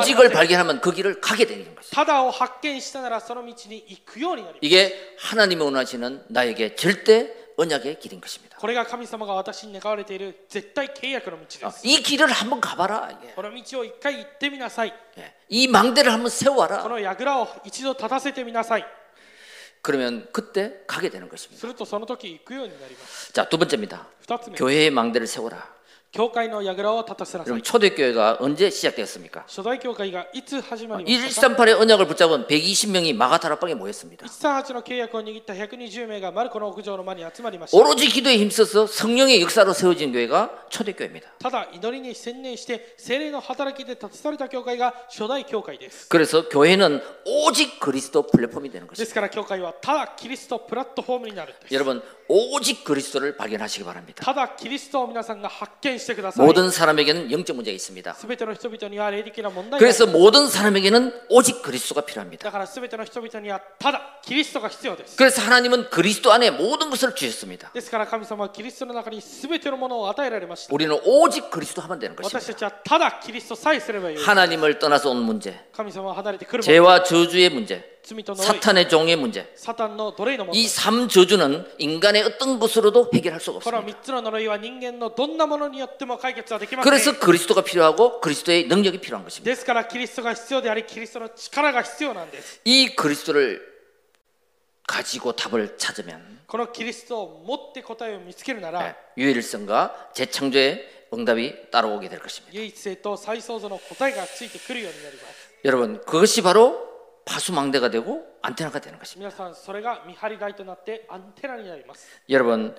[0.01, 1.91] 오직을 발견하면 그 길을 가게 되는 것입니다.
[4.63, 8.59] 이게 하나님이 원하시는 나에게 절대 언약의 길인 것입니다.
[11.69, 13.19] 어, 이 길을 한번 가봐라.
[13.25, 13.33] 예.
[15.49, 16.83] 이 망대를 한번 세워라.
[19.87, 21.61] 그러면 그때 가게 되는 것입니다.
[23.33, 24.09] 자, 두 번째입니다.
[24.57, 25.76] 교회의 망대를 세워라.
[27.45, 29.45] 그럼 초대교회가 언제 시작되었습니까?
[31.29, 34.25] 138의 언약을 붙잡은 120명이 마가타라방에 모였습니다.
[37.77, 41.35] 오로지 기도에 힘써서 성령의 역사로 세워진 교회가 초대교회입니다.
[46.09, 48.97] 그래서 교회는 오직 그리스도 플랫폼이 되는 것입니다.
[51.73, 54.23] 여러분 오직 그리스도를 발견하시기 바랍니다.
[56.47, 58.15] 모든 사람에게는 영적 문제가 있습니다.
[59.79, 62.43] 그래서 모든 사람에게는 오직 그리스도가 필요합니다.
[65.17, 67.71] 그래서 하나님은 그리스도 안에 모든 것을 주셨습니다.
[70.73, 72.39] 우리는 오직 그리스도 하면 되는 것입니다.
[74.25, 75.59] 하나님을 떠나서 온 문제,
[76.63, 77.96] 죄와 저주의 문제,
[78.45, 79.53] 사탄의 종의 문제.
[80.55, 83.81] 이 3저주는 인간의 어떤 것으로도 해결할 수가 없습니다.
[86.85, 89.51] 그래서 그리스도가 필요하고 그리스도의 능력이 필요한 것입니다.
[92.65, 93.61] 이 그리스도를
[94.87, 96.37] 가지고 답을 찾으면
[98.79, 102.55] 네, 유일성과 재창조의 응답이 따라오게 될 것입니다.
[105.65, 109.30] 여러분 그것이 바로 파수망대가 되고 안테나가 되는 것입니다.
[109.30, 112.76] 皆さんそれが見張り台となってアンテナになります 여러분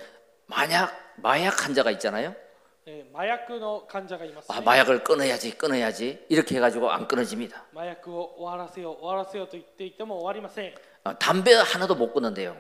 [0.47, 2.35] 만약 마약 환자가 있잖아요.
[2.85, 7.65] えー麻薬の患者がいます、 아, ね 마약을 끊어야지, 끊어야지 이렇게 해가지고 안 끊어집니다.
[7.73, 12.57] 麻薬を終わらせよう終わらせようと言っていても終わりません 아, 담배 하나도 못 끊는데요.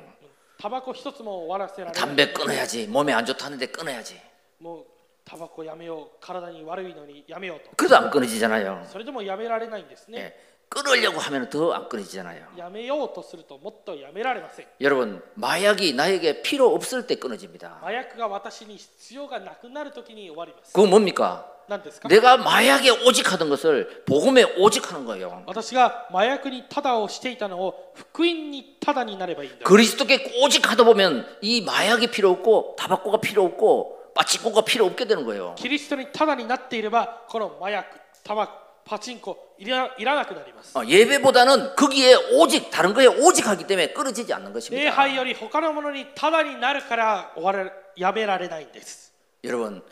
[0.59, 4.21] タバコ一つも終わらせられない 담배 끊어야지, 몸에 안 좋다는데 끊어야지.
[4.61, 4.87] もう
[5.25, 8.85] タバコやめよう体に悪いのにやめようと 그래도 안 끊어지잖아요.
[8.87, 10.37] それでもやめられないんですね、 예,
[10.69, 12.47] 끊으려고 하면 더 안 끊어지잖아요.
[12.57, 17.79] やめようとするともっとやめられません 여러분, 마약이 나에게 필요 없을 때 끊어집니다.
[17.83, 21.45] 麻薬が私に必要がなくなるときに終わります 그건 뭡니까?
[21.69, 25.43] 何ですか 내가 마약에 오직 하던 것을 복음에 오직 하는 거예요.
[25.47, 35.05] 私が麻薬にタダをしていたのを福音にタダになればいいんだ 그리스도께 오직 하다 보면 이 마약이 필요 없고 타바코가 필요 없고 빠치코가 필요 없게
[35.05, 35.55] 되는 거예요.
[35.59, 37.87] キリストにタダになっていればこの麻薬
[38.25, 44.91] タバコ パチンコいらいらなくなります 어, 예배보다는 거기에 오직 다른 거에 오직 하기 때문에 끊어지지 않는 礼 것입니다.
[44.93, 49.12] 拝より他のものにタダになるから終わらやめられないんです
[49.45, 49.83] 여러분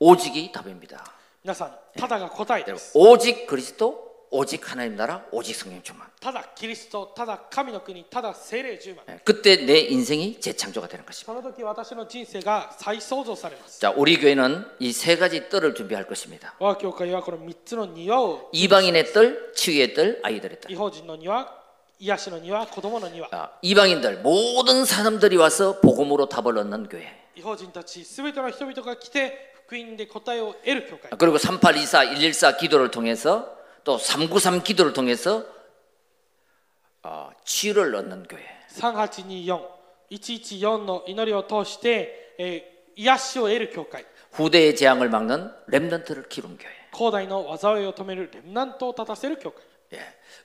[0.00, 1.04] 오직이 답입니다.
[1.44, 6.06] 皆さんタダが答えで 여러분, す 오직 그리스도, 오직 하나님 나라, 오직 성령 충만.
[6.20, 11.32] ただキリストただ神の国ただ精霊十万 예, 그때 내 인생이 재창조가 되는 것입니다.
[11.32, 16.54] その時私の人生が再創造されます 자, 우리 교회는 이 세 가지 뜰을 준비할 것입니다.
[16.60, 20.70] 我が教会はこの3つの庭を 이방인의 뜰, 치유의 뜰, 아이들의 뜰.
[20.70, 21.52] 違法人の庭
[21.98, 27.02] 癒しの庭子供の庭 아, 이방인들 모든 사람들이 와서 복음으로 답을 얻는 교회.
[27.34, 35.44] 違法人たちすべての人々が来て福音で答えを得る教会 아, 그리고 3824, 114 기도를 통해서 또 393 기도를 통해서
[37.02, 38.42] 어, 치유를 얻는 교회.
[40.10, 46.70] 3824-114の祈りを通して、えー癒しを得る教会 후대의 재앙을 막는 렘넌트를 기른 교회.
[46.92, 49.62] 広大の災いを止めるレムナントを立たせる教会
[49.94, 50.00] 예.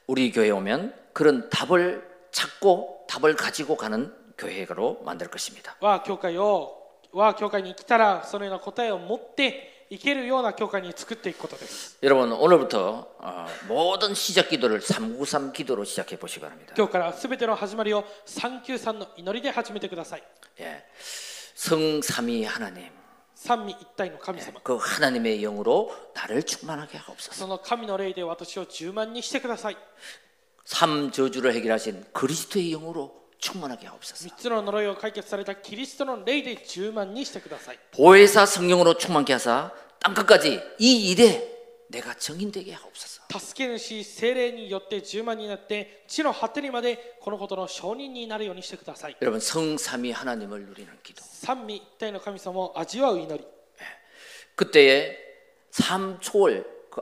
[0.08, 5.76] 우리 교회에 오면 그런 답을 찾고 답을 가지고 가는 교회로 만들 것입니다.
[5.82, 16.74] 我が教会を我が教会に来たらそのような答えを持って いけるような教会に作っていくことです 여러분 오늘부터 어, 모든 시작 기도를 393 기도로 시작해 보시기 바랍니다.
[16.78, 20.24] 今日からすべての始まりを393の祈りで始めてください
[20.60, 20.84] 예.
[21.56, 22.90] 성삼위 하나님,
[23.36, 27.34] 三位一体の神様 그 하나님의 영으로 나를 충만하게 하옵소서.
[27.36, 29.78] その神の霊で私を10万にしてください
[30.66, 34.30] 삼 저주를 해결하신 그리스도의 영으로 충만하게 하옵소서.
[34.30, 41.54] 3つの呪いを解決されたキリストの霊で10万にしてください 보혜사 성령으로 충만케 하사 땅 끝까지 이 일에
[41.90, 43.22] 내가 정인되게 하옵소서.
[43.32, 51.22] 助け主精霊によって10万になって地の果てにまでこのことの証人になるようにしてください 여러분 성삼위 하나님을 누리는 기도.
[51.24, 53.46] 三位一体の神様を味わう祈り
[54.56, 55.18] 그때에
[55.72, 57.02] 삼초월, 그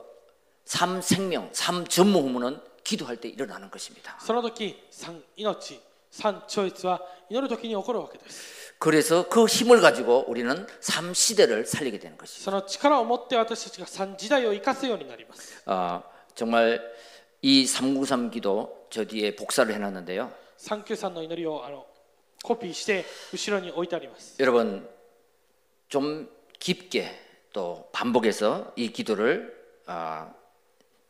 [0.64, 4.18] 삼생명, 삼전무후무는 기도할 때 일어나는 것입니다.
[4.20, 12.44] その時三命 三超越は祈る時に起こるわけです 그래서 그 힘을 가지고 우리는 삼 시대를 살리게 되는 것입니다.
[12.44, 16.02] その力を持って私たちが三時代を生かすようになります 아,
[16.34, 16.80] 정말
[17.42, 20.30] 이 393 기도 저 뒤에 복사를 해놨는데요.
[20.58, 21.86] 393の祈りをあの
[22.42, 24.88] コピーして後ろに置いてあります 여러분
[25.88, 27.20] 좀 깊게
[27.52, 29.54] 또 반복해서 이 기도를
[29.86, 30.32] 아,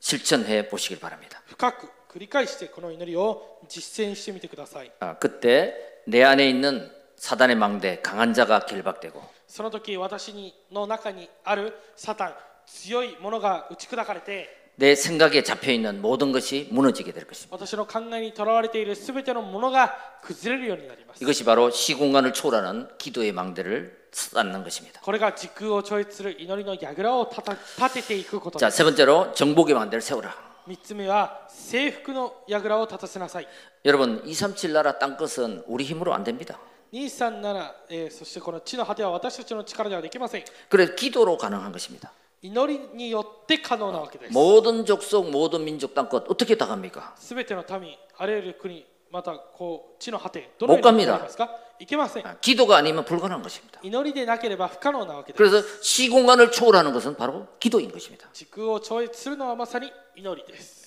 [0.00, 1.42] 실천해 보시길 바랍니다.
[1.46, 5.74] 深く 繰り返してこの祈りを実践してみてください 아, 그때
[6.06, 12.34] 내 안에 있는 사단의 망대 강한 자가 결박되고 その時私にの中にあるサタン
[12.66, 17.54] 強いものが打ち砕かれて 내 생각에 잡혀 있는 모든 것이 무너지게 될 것입니다.
[17.56, 25.00] 私の考えにとらわれているすべてのものが崩れるようになります 이것이 바로 시공간을 초월하는 기도의 망대를 쌓는 것입니다.
[25.02, 27.52] これが時空を超越する祈りの櫓を立た
[27.86, 30.47] 立てていくことで 자, す 세 번째로 정복의 망대를 세우라.
[30.68, 33.48] 3つ目は征服の櫓を立たせなさい
[33.84, 36.58] 여러분, 237 나라 땅 것은 우리 힘으로 안 됩니다.
[36.92, 42.12] 237、えーそしてこの地の果ては私たちの力ではできません 그래서 기도로 가능한 것입니다.
[42.40, 47.14] 祈りによって可能なわけです 모든 족속, 모든 민족 땅 것 어떻게 다 갑니까?
[47.18, 51.50] すべての民あらゆる国 またこう地の果てどのよう 못 に 갑니다 行きますか
[51.80, 53.80] いけません 아, 기도가 아니면 불가능한 것입니다.
[53.82, 58.28] 祈りでなければ不可能なわけです 그래서 시공간을 초월하는 것은 바로 기도인 것입니다.
[58.32, 60.84] 時空を超越するのはまさに祈りです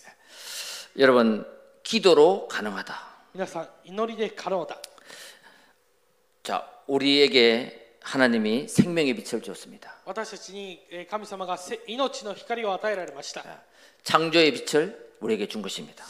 [0.98, 1.46] 여러분,
[1.84, 2.96] 기도로 가능하다.
[3.34, 4.78] 皆さん祈りで可能だ
[6.44, 9.94] 자, 우리에게 하나님이 생명의 빛을 주었습니다.
[10.06, 13.44] 私たちにえー神様がせ命の光を与えられました
[14.04, 16.05] 창조의 빛을 우리에게 준 것입니다.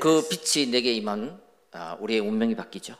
[0.00, 1.40] 그 빛이 내게 임한
[1.72, 2.94] 아, 우리의 운명이 바뀌죠.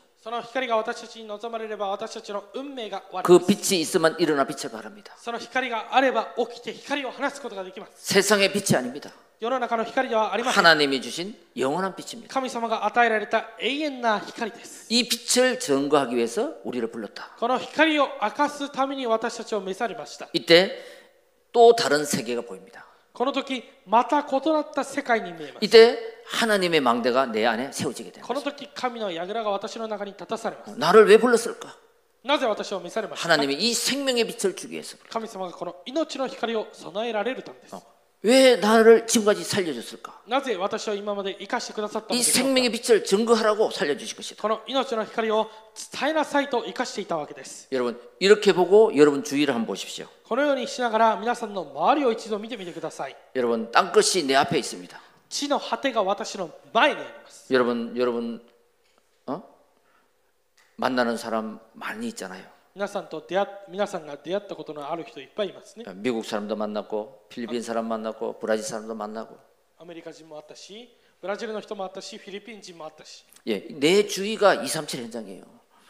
[3.23, 5.15] 그 빛이 있으면 일어나 빛을 바랍니다.
[7.95, 9.11] 세상의 빛이 아닙니다.
[10.57, 12.33] 하나님이 주신 영원한 빛입니다.
[14.89, 17.37] 이 빛을 증거하기 위해서 우리를 불렀다.
[20.33, 20.73] 이때
[21.53, 22.87] 또 다른 세계가 보입니다.
[23.14, 25.98] この時また異なった世界に見えます 이때
[26.28, 28.28] 하나님의 망대가 내 안에 세워지게 됩니다.
[28.28, 31.76] この時神の櫓が私の中に立たされます 나를 왜 불렀을까?
[32.24, 34.98] なぜ私を召されましたか 하나님이 이 생명의 빛을 주기 위해서.
[35.10, 37.76] 神様がこの命の光を備えられるためです
[38.25, 40.23] 왜 나를 지금까지 살려줬을까?
[42.15, 44.41] 이 생명의 빛을 증거하라고 살려주신 것이다.
[47.73, 50.07] 여러분 이렇게 보고 여러분 주위를 한번 보십시오.
[53.37, 54.99] 여러분 땅 것이 내 앞에 있습니다.
[57.51, 58.41] 여러분 여러분
[59.27, 59.43] 어?
[60.77, 62.54] 만나는 사람 많이 있잖아요.
[62.76, 69.38] 皆さんと出会っ皆さんが出会ったことのある人いっぱいいますね 미국 사람도 만났고 필리핀 사람 만났고 브라질 사람도 만나고
[69.80, 70.90] アメリカ人もあったし
[71.22, 75.44] ブラジルの人もあったしフィリピン人もあったし 예, 내 주위가 237 현장이에요.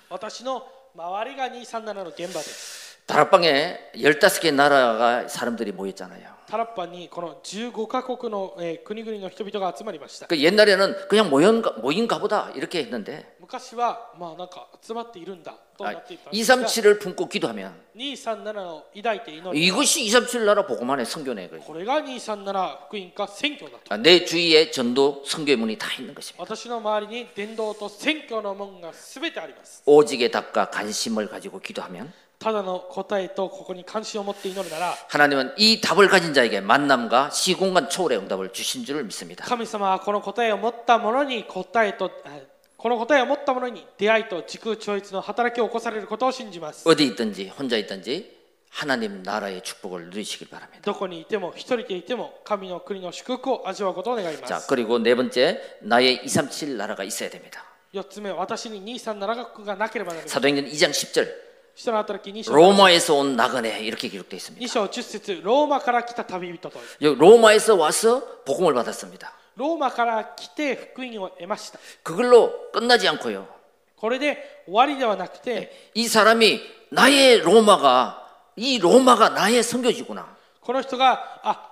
[0.10, 0.66] 私の
[0.96, 6.40] 周りが237の現場です 다락방에 15개 나라가 사람들이 모였잖아요.
[6.48, 13.33] タラッパにこの15カ国の、えー国々の人々が集まりました 그 옛날에는 그냥 모인가, 모인가 보다 이렇게 했는데 昔
[13.76, 21.64] はまあなんか集まっているんだとな 아, っていたんですが 237을 품고 기도하면 237を抱いて祈り 이것이 237 나라 보고만의 성교네 거예요.
[21.64, 26.44] これが237福音か選挙だと 아, 내 주위에 전도 성교의 문이 다 있는 것입니다.
[26.44, 38.18] 私の周りに伝道と選挙の門が全てあります 오직의 답과 관심을 가지고 기도하면 ただの答えとここに関心を持って祈るなら 하나님은 이 답을 가진 자에게 만남과 시공간 초월의
[38.20, 39.44] 응답을 주신 줄을 믿습니다.
[39.44, 42.48] 神様はこの答えを持った者に答えとえ
[42.84, 48.38] この答えを持った者に出会いと時空超越の働きを起こされることを信じます 어디 있든지 혼자 있든지
[48.70, 50.82] 하나님 나라의 축복을 누리시길 바랍니다.
[50.86, 57.64] どこにいても一人でいても神の国の祝福を味わうことを願いま 자 す 그리고 네 번째 나의 237 나라가 있어야 됩니다.
[57.96, 61.28] 4つ目私に237学がなければなりません 사도행전 2장 10절
[61.76, 64.64] 人の働き2章 로마에서 온 나그네 이렇게 기록되어 있습니다.
[64.64, 69.34] 2章10節ローマから来た旅人と 여기 로마에서 와서 복음을 받았습니다.
[69.56, 73.46] ローマから来て福音を得ました 그걸로 끝나지 않고요.
[73.96, 76.62] これで終わりではなくて 이 사람이
[76.92, 80.38] 나의 로마가 이 로마가 나의 선교지구나.
[80.62, 81.70] この人があ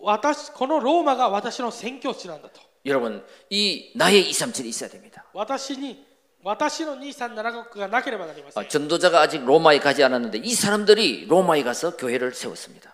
[0.00, 5.24] 私このローマが私の宣教地なんだと 여러분 이 나의 237이 있어야 됩니다.
[5.32, 6.04] 私に
[8.55, 12.93] 어, 전도자가 아직 로마에 가지 않았는데 이 사람들이 로마에 가서 교회를 세웠습니다.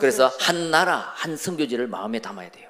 [0.00, 2.68] 그래서 한 나라 한 선교지를 마음에 담아야 돼요.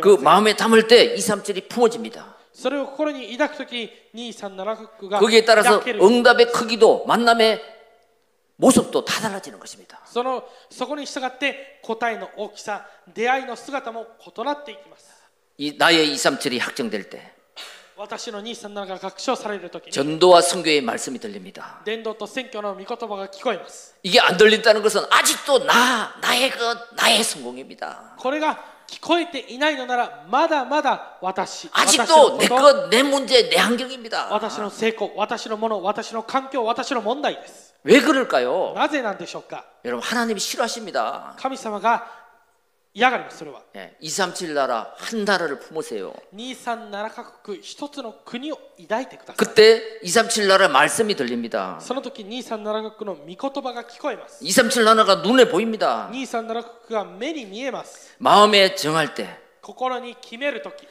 [0.00, 2.36] 그 마음에 담을 때 2, 3절이 품어집니다.
[5.20, 7.60] 거기에 따라서 응답의 크기도 만남의
[8.57, 9.99] 모습도 다 달라지는 것입니다.
[10.05, 15.11] そのそこに従って答えの大きさ出会いの姿も異なっていきます
[15.57, 17.33] 이 나의 237이 확정될 때
[17.95, 21.81] 私の237が確証されるときに 전도와 선교의 말씀이 들립니다.
[21.85, 26.57] 伝道と選挙の御言葉が聞こえます 이게 안 들린다는 것은 아직도 나 나의 그
[26.95, 28.15] 나의 성공입니다.
[28.17, 34.29] これが聞こえていないのならまだまだ私私の 아직도 こ 내 と 것 내 문제 내 환경입니다.
[34.31, 38.73] 私の成功私のもの私の環境私の問題です 왜 그럴까요?
[38.75, 41.35] なぜなんでしょうか 여러분 하나님이 싫어하십니다.
[41.37, 42.23] 神様が
[42.95, 46.13] 嫌がりますそれは 예, 237 나라 한 나라를 품으세요.
[46.35, 51.79] 237カ国一つの国を抱いてください 그때 237 나라 말씀이 들립니다.
[51.81, 56.07] その時237国の御言葉が聞こえます 237 나라가 눈에 보입니다.
[56.11, 60.87] 237国が目に見えます 마음에 정할 때 心に決める時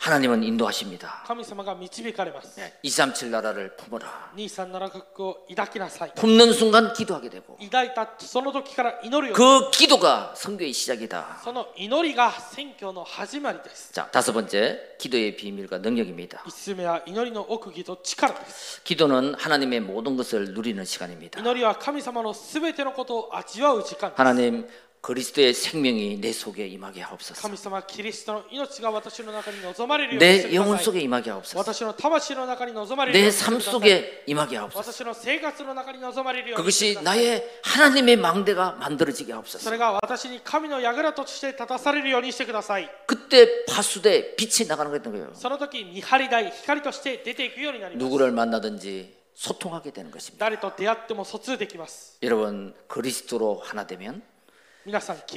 [0.00, 1.24] 하나님은 인도하십니다.
[1.26, 4.30] 神様が導かれます 237 나라를 품어라.
[4.36, 11.40] 237国を抱きなさい 품는 순간 기도하게 되고 抱いたその時から祈るよ 그 기도가 선교의 시작이다.
[11.42, 16.38] その祈りが宣教の始まりです 자, 다섯 번째 기도의 비밀과 능력입니다.
[16.46, 21.40] 5つ目は祈りの奥義と力です 기도는 하나님의 모든 것을 누리는 시간입니다.
[21.40, 24.68] 祈りは神様のすべてのことを味わう時間です 하나님
[25.01, 27.41] 그리스도의 생명이 내 속에 임하게 하옵소서.
[30.19, 31.57] 내 영혼 속에 임하게 하옵소서.
[33.11, 34.91] 내 삶 속에 임하게 하옵소서.
[36.55, 39.63] 그것이 나의 하나님의 망대가 만들어지게 하옵소서.
[43.07, 45.33] 그때 파수대 빛이 나가는 거였던 거예요.
[47.97, 50.45] 누구를 만나든지 소통하게 되는 것입니다.
[52.21, 54.21] 여러분 그리스도로 하나 되면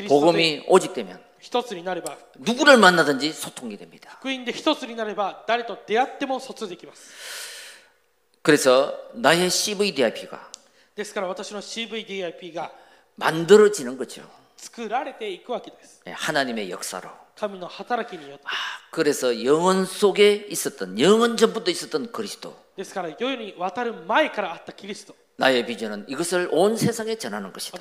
[0.09, 1.22] 복음이 오직되면
[2.38, 4.18] 누구를 만나든지 소통이 됩니다.
[8.42, 10.51] 그래서 나의 CVDIP가
[13.16, 14.22] 만들어지는 거죠.
[16.07, 17.09] 예, 하나님의 역사로.
[18.45, 18.51] 아,
[18.90, 22.57] 그래서 영혼 속에 있었던 영혼 전부터 있었던 그리스도.
[25.37, 27.76] 나의 비전은 이것을 온 세상에 전하는 것이다.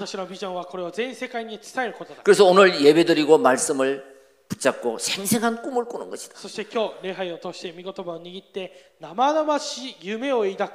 [2.24, 4.12] 그래서 오늘 예배드리고 말씀을
[4.50, 6.36] 붙잡고 생생한 꿈을 꾸는 것이다.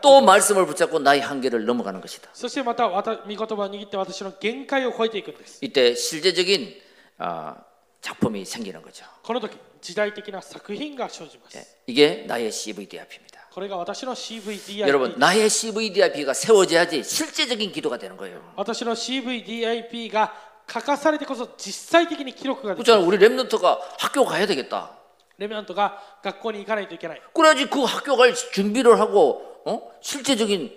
[0.03, 2.31] 또 말씀을 붙잡고 나의 한계를 넘어가는 것이다.
[5.63, 6.81] 이때 실제적인
[7.19, 7.57] 아,
[8.01, 9.05] 작품이 생기는 거죠.
[11.87, 13.28] 이게 나의 CVD 앞입니다.
[13.58, 18.42] これが私の CVDIP 여러분 나의 CVDIP가 세워져야지 실제적인 기도가 되는 거예요.
[18.56, 20.34] 私の CVDIP が
[20.72, 23.08] 書かされてこそ実際的に記録ができる 그렇잖아요.
[23.08, 24.98] 우리 랩런트가 학교 가야 되겠다.
[25.38, 29.92] レミナントが学校に行かないといけない 그래야지 그 학교 갈 준비를 하고 어?
[30.02, 30.72] 실제적인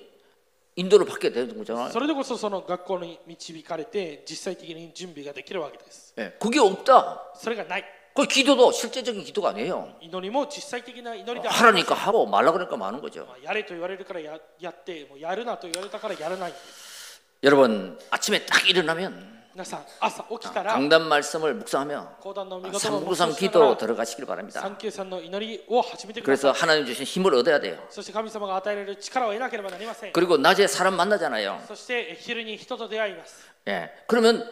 [0.76, 1.90] 인도를 받게 되는 거잖아요.
[1.90, 7.22] それでこそその学校に導かれて実際的に準備ができるわけです 예, 그게 없다.
[7.34, 7.84] それがない
[8.14, 9.92] 그 기도도 실제적인 기도가 아니에요.
[10.00, 13.26] 祈りも実際的な祈りである 하라니까 하고 말라 그러니까 마는 거죠.
[13.26, 23.68] まあやれと言われるからややってもうやるなと言われたからやらないんです 여러분 아침에 딱 일어나면 皆さん朝起きたら 강단 말씀을 묵상하며 講談の御 아, 言葉を 삼구상 黙想しなが 기도로
[23.70, 24.60] ら 들어가시길 바랍니다.
[24.62, 27.78] 三級さんの祈りを始めてください 그래서 하나님 주신 힘을 얻어야 돼요.
[27.90, 31.60] そして神様が与えられる力を得なければなりません 그리고 낮에 사람 만나잖아요.
[31.68, 33.90] そしてえ昼に人と出会います 예.
[34.06, 34.44] 그러면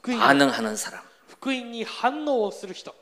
[0.02, 1.02] 반응하는 사람.
[1.26, 2.94] 福音に反応をする人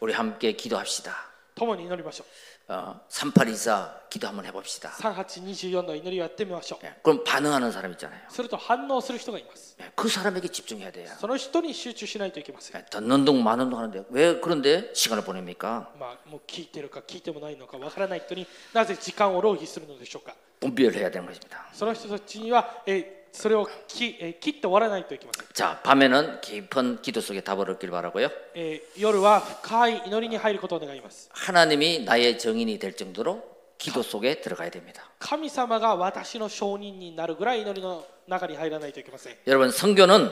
[0.00, 1.14] 우리 함께 기도합시다.
[1.54, 2.26] 共に祈りましょう。
[2.69, 4.89] 어, 3824 기도 한번 해봅시다.
[4.89, 6.93] 3824の祈りをやってみましょう 예.
[7.01, 8.19] 그럼 반응하는 사람 있잖아요.
[8.29, 9.89] すると反応する人がいます 예.
[9.95, 11.07] 그 사람에게 집중해야 돼요.
[11.19, 12.85] その人に集中しないといけません 예.
[12.89, 15.91] 듣는 둥 마는 둥 하는데 왜 그런데 시간을 보냅니까?
[15.97, 21.69] まあもう聞いてるか聞いてもないのかわからない人になぜ時間を浪費するのでしょうか 분별해야 되는 것입니다.
[21.73, 28.29] その人たちには、えー それをき、えー切って終わらないといけません、 자, 밤에는 깊은 기도 속에 답을 얻길 바라고요.
[28.55, 33.43] えー夜は深い祈りに入ることを願います 하나님이 나의 정인이 될 정도로
[33.77, 35.03] 기도 속에 들어가야 됩니다.
[35.19, 40.31] 神様が私の証人になるぐらい祈りの中に入らないといけません 여러분 성교는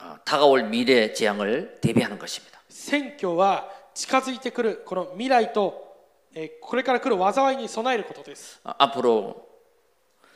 [0.00, 2.60] 어, 다가올 미래 재앙을 대비하는 것입니다.
[2.68, 5.96] 選挙は近づいてくるこの未来と、
[6.34, 9.48] えーこれから来る災いに備えることです 어, 앞으로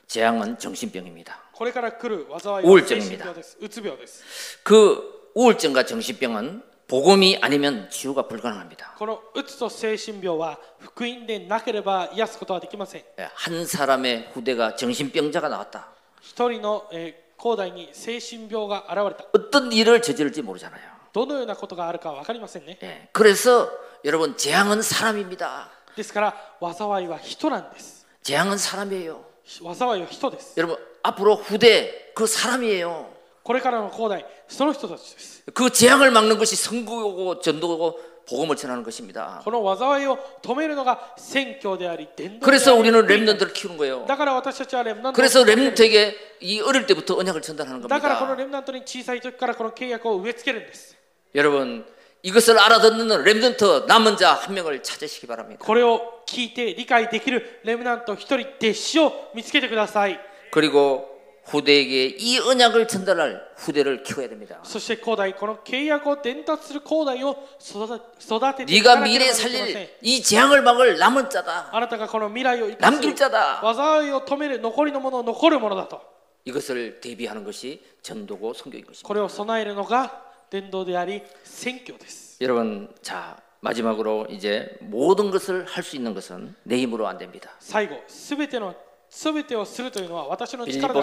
[0.06, 1.40] 재앙은 정신병입니다.
[1.60, 8.94] これから来る災いは 우울증 精 입니다 神病ですうつ病です 그 우울증과 정신병은 복음이 아니면 치유가 불가능합니다.
[8.96, 15.88] このうつと精神病は福音でなければ癒すことはできません 예, 한 사람의 후대가 정신병자가 나왔다.
[16.20, 20.80] 一人の、えー広大に精神病が現れた 어떤 일을 저지를지 모르잖아요.
[21.12, 23.68] どのようなことがあるか分かりませんね 예, 그래서
[24.06, 25.68] 여러분 재앙은 사람입니다.
[25.96, 26.34] ですから
[26.74, 29.22] 災いは人なんです 재앙은 사람이에요.
[29.44, 33.14] 災いは人です 여러분 앞으로 후대 그 사람이에요.
[33.42, 39.40] これからの広大その人たちです 그 재앙을 막는 것이 선구고 전도고 복음을 전하는 것입니다.
[39.44, 44.04] この災いを止めるのが宣教であり伝道であり 그래서 우리는 렘넌트를 키우는 거예요.
[44.08, 48.36] だから私たちはレムナントを 그래서 렘넌트에게 이 어릴 때부터 언약을 전달하는 だからこの 겁니다.
[48.36, 50.96] レムナントに小さい時からこの契約を植え付けるんです
[51.36, 51.84] 여러분
[52.24, 55.64] 이것을 알아듣는 렘넌트 남은 자 한 명을 찾으시기 바랍니다.
[55.64, 60.18] これを聞いて理解できるレムナント一人弟子を見つけてください
[60.50, 61.12] 그리고
[61.44, 64.58] 후대에게 이 언약을 전달할 후대를 키워야 됩니다.
[64.64, 71.68] そして広大この契約を伝達する広大を育て育てていか 네가 なけれ 미래 ばなりません 살릴 이 재앙을 막을 남은 자다.
[71.72, 73.60] あなたがこの未来を生かす 남길 자다.
[73.74, 76.02] 災いを止める残りのものを残るものだと
[76.46, 79.06] 이것을 대비하는 것이 전도고 선교인 것입니다.
[79.06, 87.50] これを備えるのが伝道であり宣教です 여러분 자 마지막으로 이제 모든 것을 할 수 있는 것은 내 힘으로 안 됩니다.
[87.60, 88.74] 最後すべての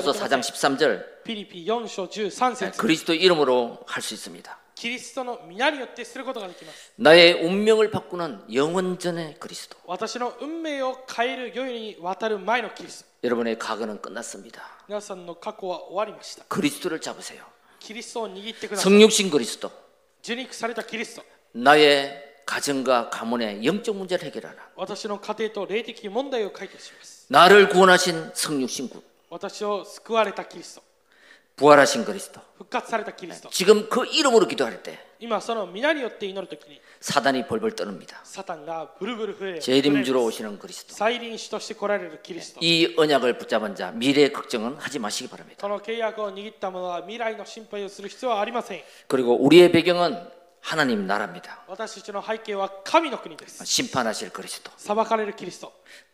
[0.01, 1.23] 빌리보서 4장 13절
[2.79, 4.59] 그리스도 이름으로 할 수 있습니다.
[6.97, 9.77] 나의 운명을 바꾸는 영원전의 그리스도.
[13.25, 14.63] 여러분의 과거는 끝났습니다.
[16.49, 17.45] 그리스도를 잡으세요.
[18.77, 19.71] 성육신 그리스도.
[21.53, 24.56] 나의 가정과 가문의 영적 문제를 해결하라.
[24.76, 29.02] 私の家庭と霊的問題を解決します 나를 구원하신 성육신 구.
[29.30, 30.82] 私を救われたキリスト
[31.56, 32.42] 부활하신 그리스도.
[32.58, 38.20] 復活されたキリスト 지금 그 이름으로 기도할 때 今その皆によって祈るときに 사단이 벌벌 떠납니다.
[38.24, 40.94] サタンがブルブル震え 재림주로 오시는 그리스도.
[40.96, 45.60] 再臨主として来られるキリスト 이 언약을 붙잡은 자 미래 걱정은 하지 마시기 바랍니다.
[45.62, 50.18] この契約を握った者は未来の心配をする必要はありません 그리고 우리의 배경은
[50.68, 51.64] 하나님 나라입니다.
[51.68, 54.72] 私たちの背景は神の国です 심판하실 그리스도.
[54.78, 55.74] 裁かれるキリスト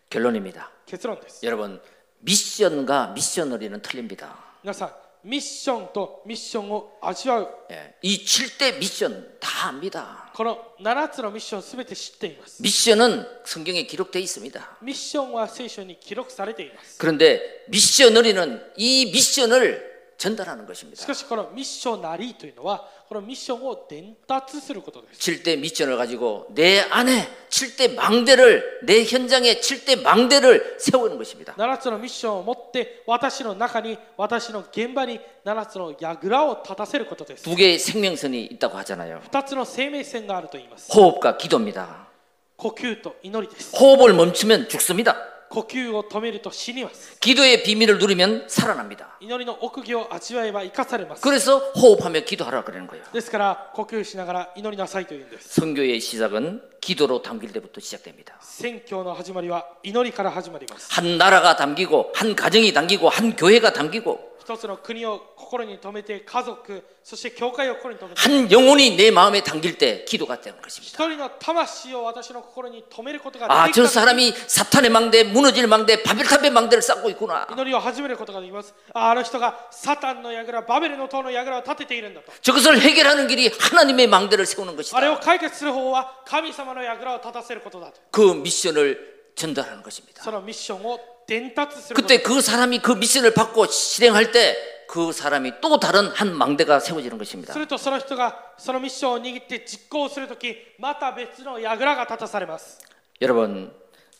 [0.09, 0.72] 결론입니다.
[0.86, 1.80] 結論です 여러분
[2.22, 4.36] 미션과 미셔너리는 틀립니다.
[4.63, 4.91] 皆さん
[5.22, 10.32] ミッションとミッションを味わう 예, 이 7대 미션 다 압니다.
[10.34, 14.78] この7つのミッションを全て知っています 미션은 성경에 기록되어 있습니다.
[14.82, 19.89] ミッションは聖書に記録されています 그런데 미셔너리는 이 미션을
[20.20, 21.05] 전달하는 し 것입니다.
[21.05, 27.07] かしこのミッショナリーというのはこのミッションを伝達することです 7대 미션을 가지고 내安
[27.49, 31.53] 7대 망대를 내 현장에 7대 망대를 세우는 것입니다.
[31.53, 39.22] 7つのミッションを持って私の中に私の現場に7つの櫓を立たせることです 두 개의 생명선이 있다고 하잖아요.
[39.32, 42.09] 2つの生命線があると言います 호흡과 기도입니다.
[42.57, 45.15] 呼吸と祈りです 호흡을 멈추면 죽습니다.
[45.53, 49.17] 呼吸を止めると死にます 기도의 비밀을 누리면 살아납니다.
[49.20, 53.03] 祈りの奥義を味わえば生かされます 그래서 호흡하며 기도하라 그러는 거예요.
[53.11, 58.38] ですから呼吸しながら祈りなさいというんです 선교의 시작은 기도로 담길 때부터 시작됩니다.
[58.41, 69.43] 宣教の始まりは祈りから始まります 한 나라가 담기고 한 가정이 담기고 한 교회가 담기고 一つの国を心に留めて家族そして教会を心に留めて 한 영혼이 내 마음에
[69.43, 70.91] 담길 때 기도가 되는 것입니다.
[71.05, 77.47] 一人の魂を私の心に留めることが 아, でき 저 た 사람이 사탄의 망대, 무너질 망대, 바벨탑의 망대를 쌓고 있구나.
[77.51, 85.26] 祈りを始めることができますああの人がサタンの櫓バベルの塔の櫓を立てているんだと 저것을 해결하는 길이 하나님의 망대를 세우는 あれを 것이다.
[85.26, 90.24] 解決する方は神様の櫓を立たせることだと 그 미션을 전달하는 것입니다.
[90.24, 96.80] そのミッションを伝達すること 그때 그 사람이 그 미션을 받고 실행할 때 그 사람이 또 다른 한 망대가
[96.80, 97.53] 세워지는 것입니다.
[97.53, 102.80] するとその人がそのミッションを握って実行するときまた別の櫓が立たされます
[103.22, 103.72] 여러분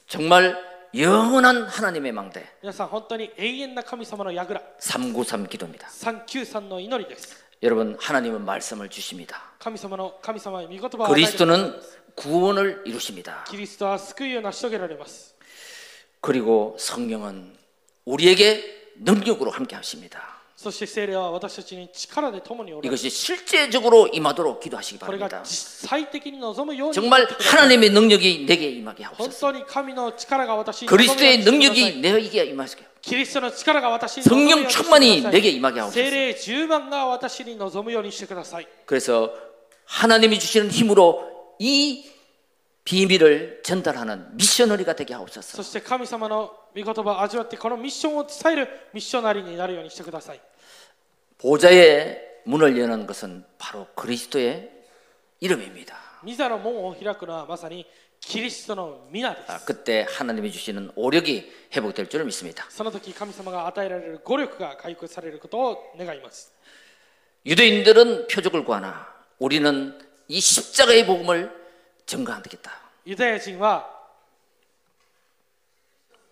[0.08, 0.56] 정말
[0.95, 5.88] 영원한 하나님의 망대皆さん本当に永遠な神様の櫓 393 기도입니다.
[5.88, 9.41] 393の祈りです 여러분 하나님은 말씀을 주십니다.
[9.60, 11.82] 神様の神様へ御言葉を与えてください 그리스도는
[12.16, 13.45] 구원을 이루십니다.
[13.50, 15.36] キリストは救いを成し遂げられます
[16.22, 17.56] 그리고 성령은
[18.06, 20.33] 우리에게 능력으로 함께 하십니다.
[20.64, 25.43] そして聖霊は私たちに力で共におられる 이것이 실제적으로 임하도록 기도하시기 これが 바랍니다.
[25.45, 29.39] 実際的に望むように 정말 祈ってください 하나님의 능력이 내게 임하게 本 하옵소서.
[29.39, 32.84] 当に神の力が私に望むように 그리스도의 してください 능력이 내게 임하시게.
[33.02, 36.12] キリストの力が私に望むよう 성령 にしてくだ 충만이 さい 내게 임하게 聖 하옵소서.
[36.12, 39.32] 霊十万が私に望むようにしてください 그래서
[39.86, 42.04] 하나님이 주시는 힘으로 이
[42.86, 45.58] 비밀을 전달하는 미셔너리가 되게 하옵소서.
[45.58, 50.41] そして神様の御言葉を味わってこのミッションを伝えるミッショナリーになるようにしてください
[51.38, 54.72] 보좌의 문을 여는 것은 바로 그리스도의
[55.39, 55.95] 이름입니다.
[56.24, 57.86] ミザの門を開くのはまさに
[58.20, 62.66] キリストの皆です 아, 그때 하나님이 주시는 오력이 회복될 줄 믿습니다.
[62.70, 66.52] その時神様が与えられる語力が回復されることを願います
[67.45, 69.97] 유대인들은 표적을 구하나 우리는
[70.28, 71.58] 이 십자가의 복음을
[72.06, 72.72] 증거하겠다.
[73.06, 73.89] ユダヤ人は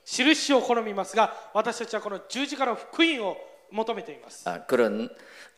[0.05, 3.37] 印を好みますが私たちはこの十字架の福音を
[3.71, 5.09] 求めています 아, 그런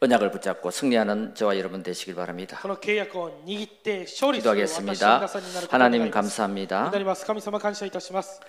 [0.02, 2.58] 언약을 붙잡고 승리하는 저와 여러분 되시길 바랍니다.
[2.62, 5.18] この契約を握って勝利する私の 기도하겠습니다.
[5.20, 6.88] 皆さんになることを願い 하나님 ます 감사합니다.
[6.90, 8.42] 祈ります神様感謝いたします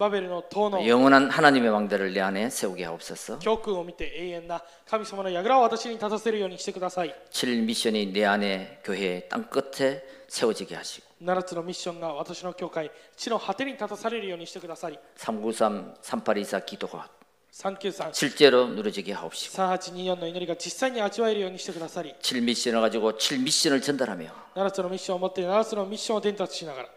[0.00, 3.38] 영원한 하나님의 왕대를 내 안에 세우게 하옵소서.
[3.38, 4.60] 教訓を見て永遠な
[4.90, 17.08] 神様の櫓を私に立たせるようにしてください 7 미션이 내 안에 교회 땅 끝에 세워지게 하시고 7つのミッションが私の教会地の果てに立たされるようにしてください 393 3824 기도가
[17.52, 24.26] 393 실제로 누려지게 하옵시고 3824の祈りが実際に味わえるようにしてくださり 7 미션을 가지고 7 미션을 전달하며
[24.56, 26.88] 7つのミッションを持って7つのミッションを伝達しながら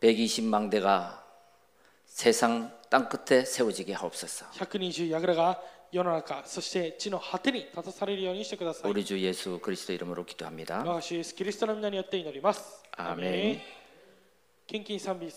[0.00, 1.24] 120망대가
[2.18, 4.46] 세상 땅 끝에 세워지게 하옵소서.
[4.52, 10.78] 120櫓が世の中そして地の果てに立たされるようにしてください 우리 주 예수 그리스도 이름으로 기도합니다.
[10.80, 13.60] 我が主イエスキリストの皆によって祈りますアーメン
[14.66, 15.30] 献金賛美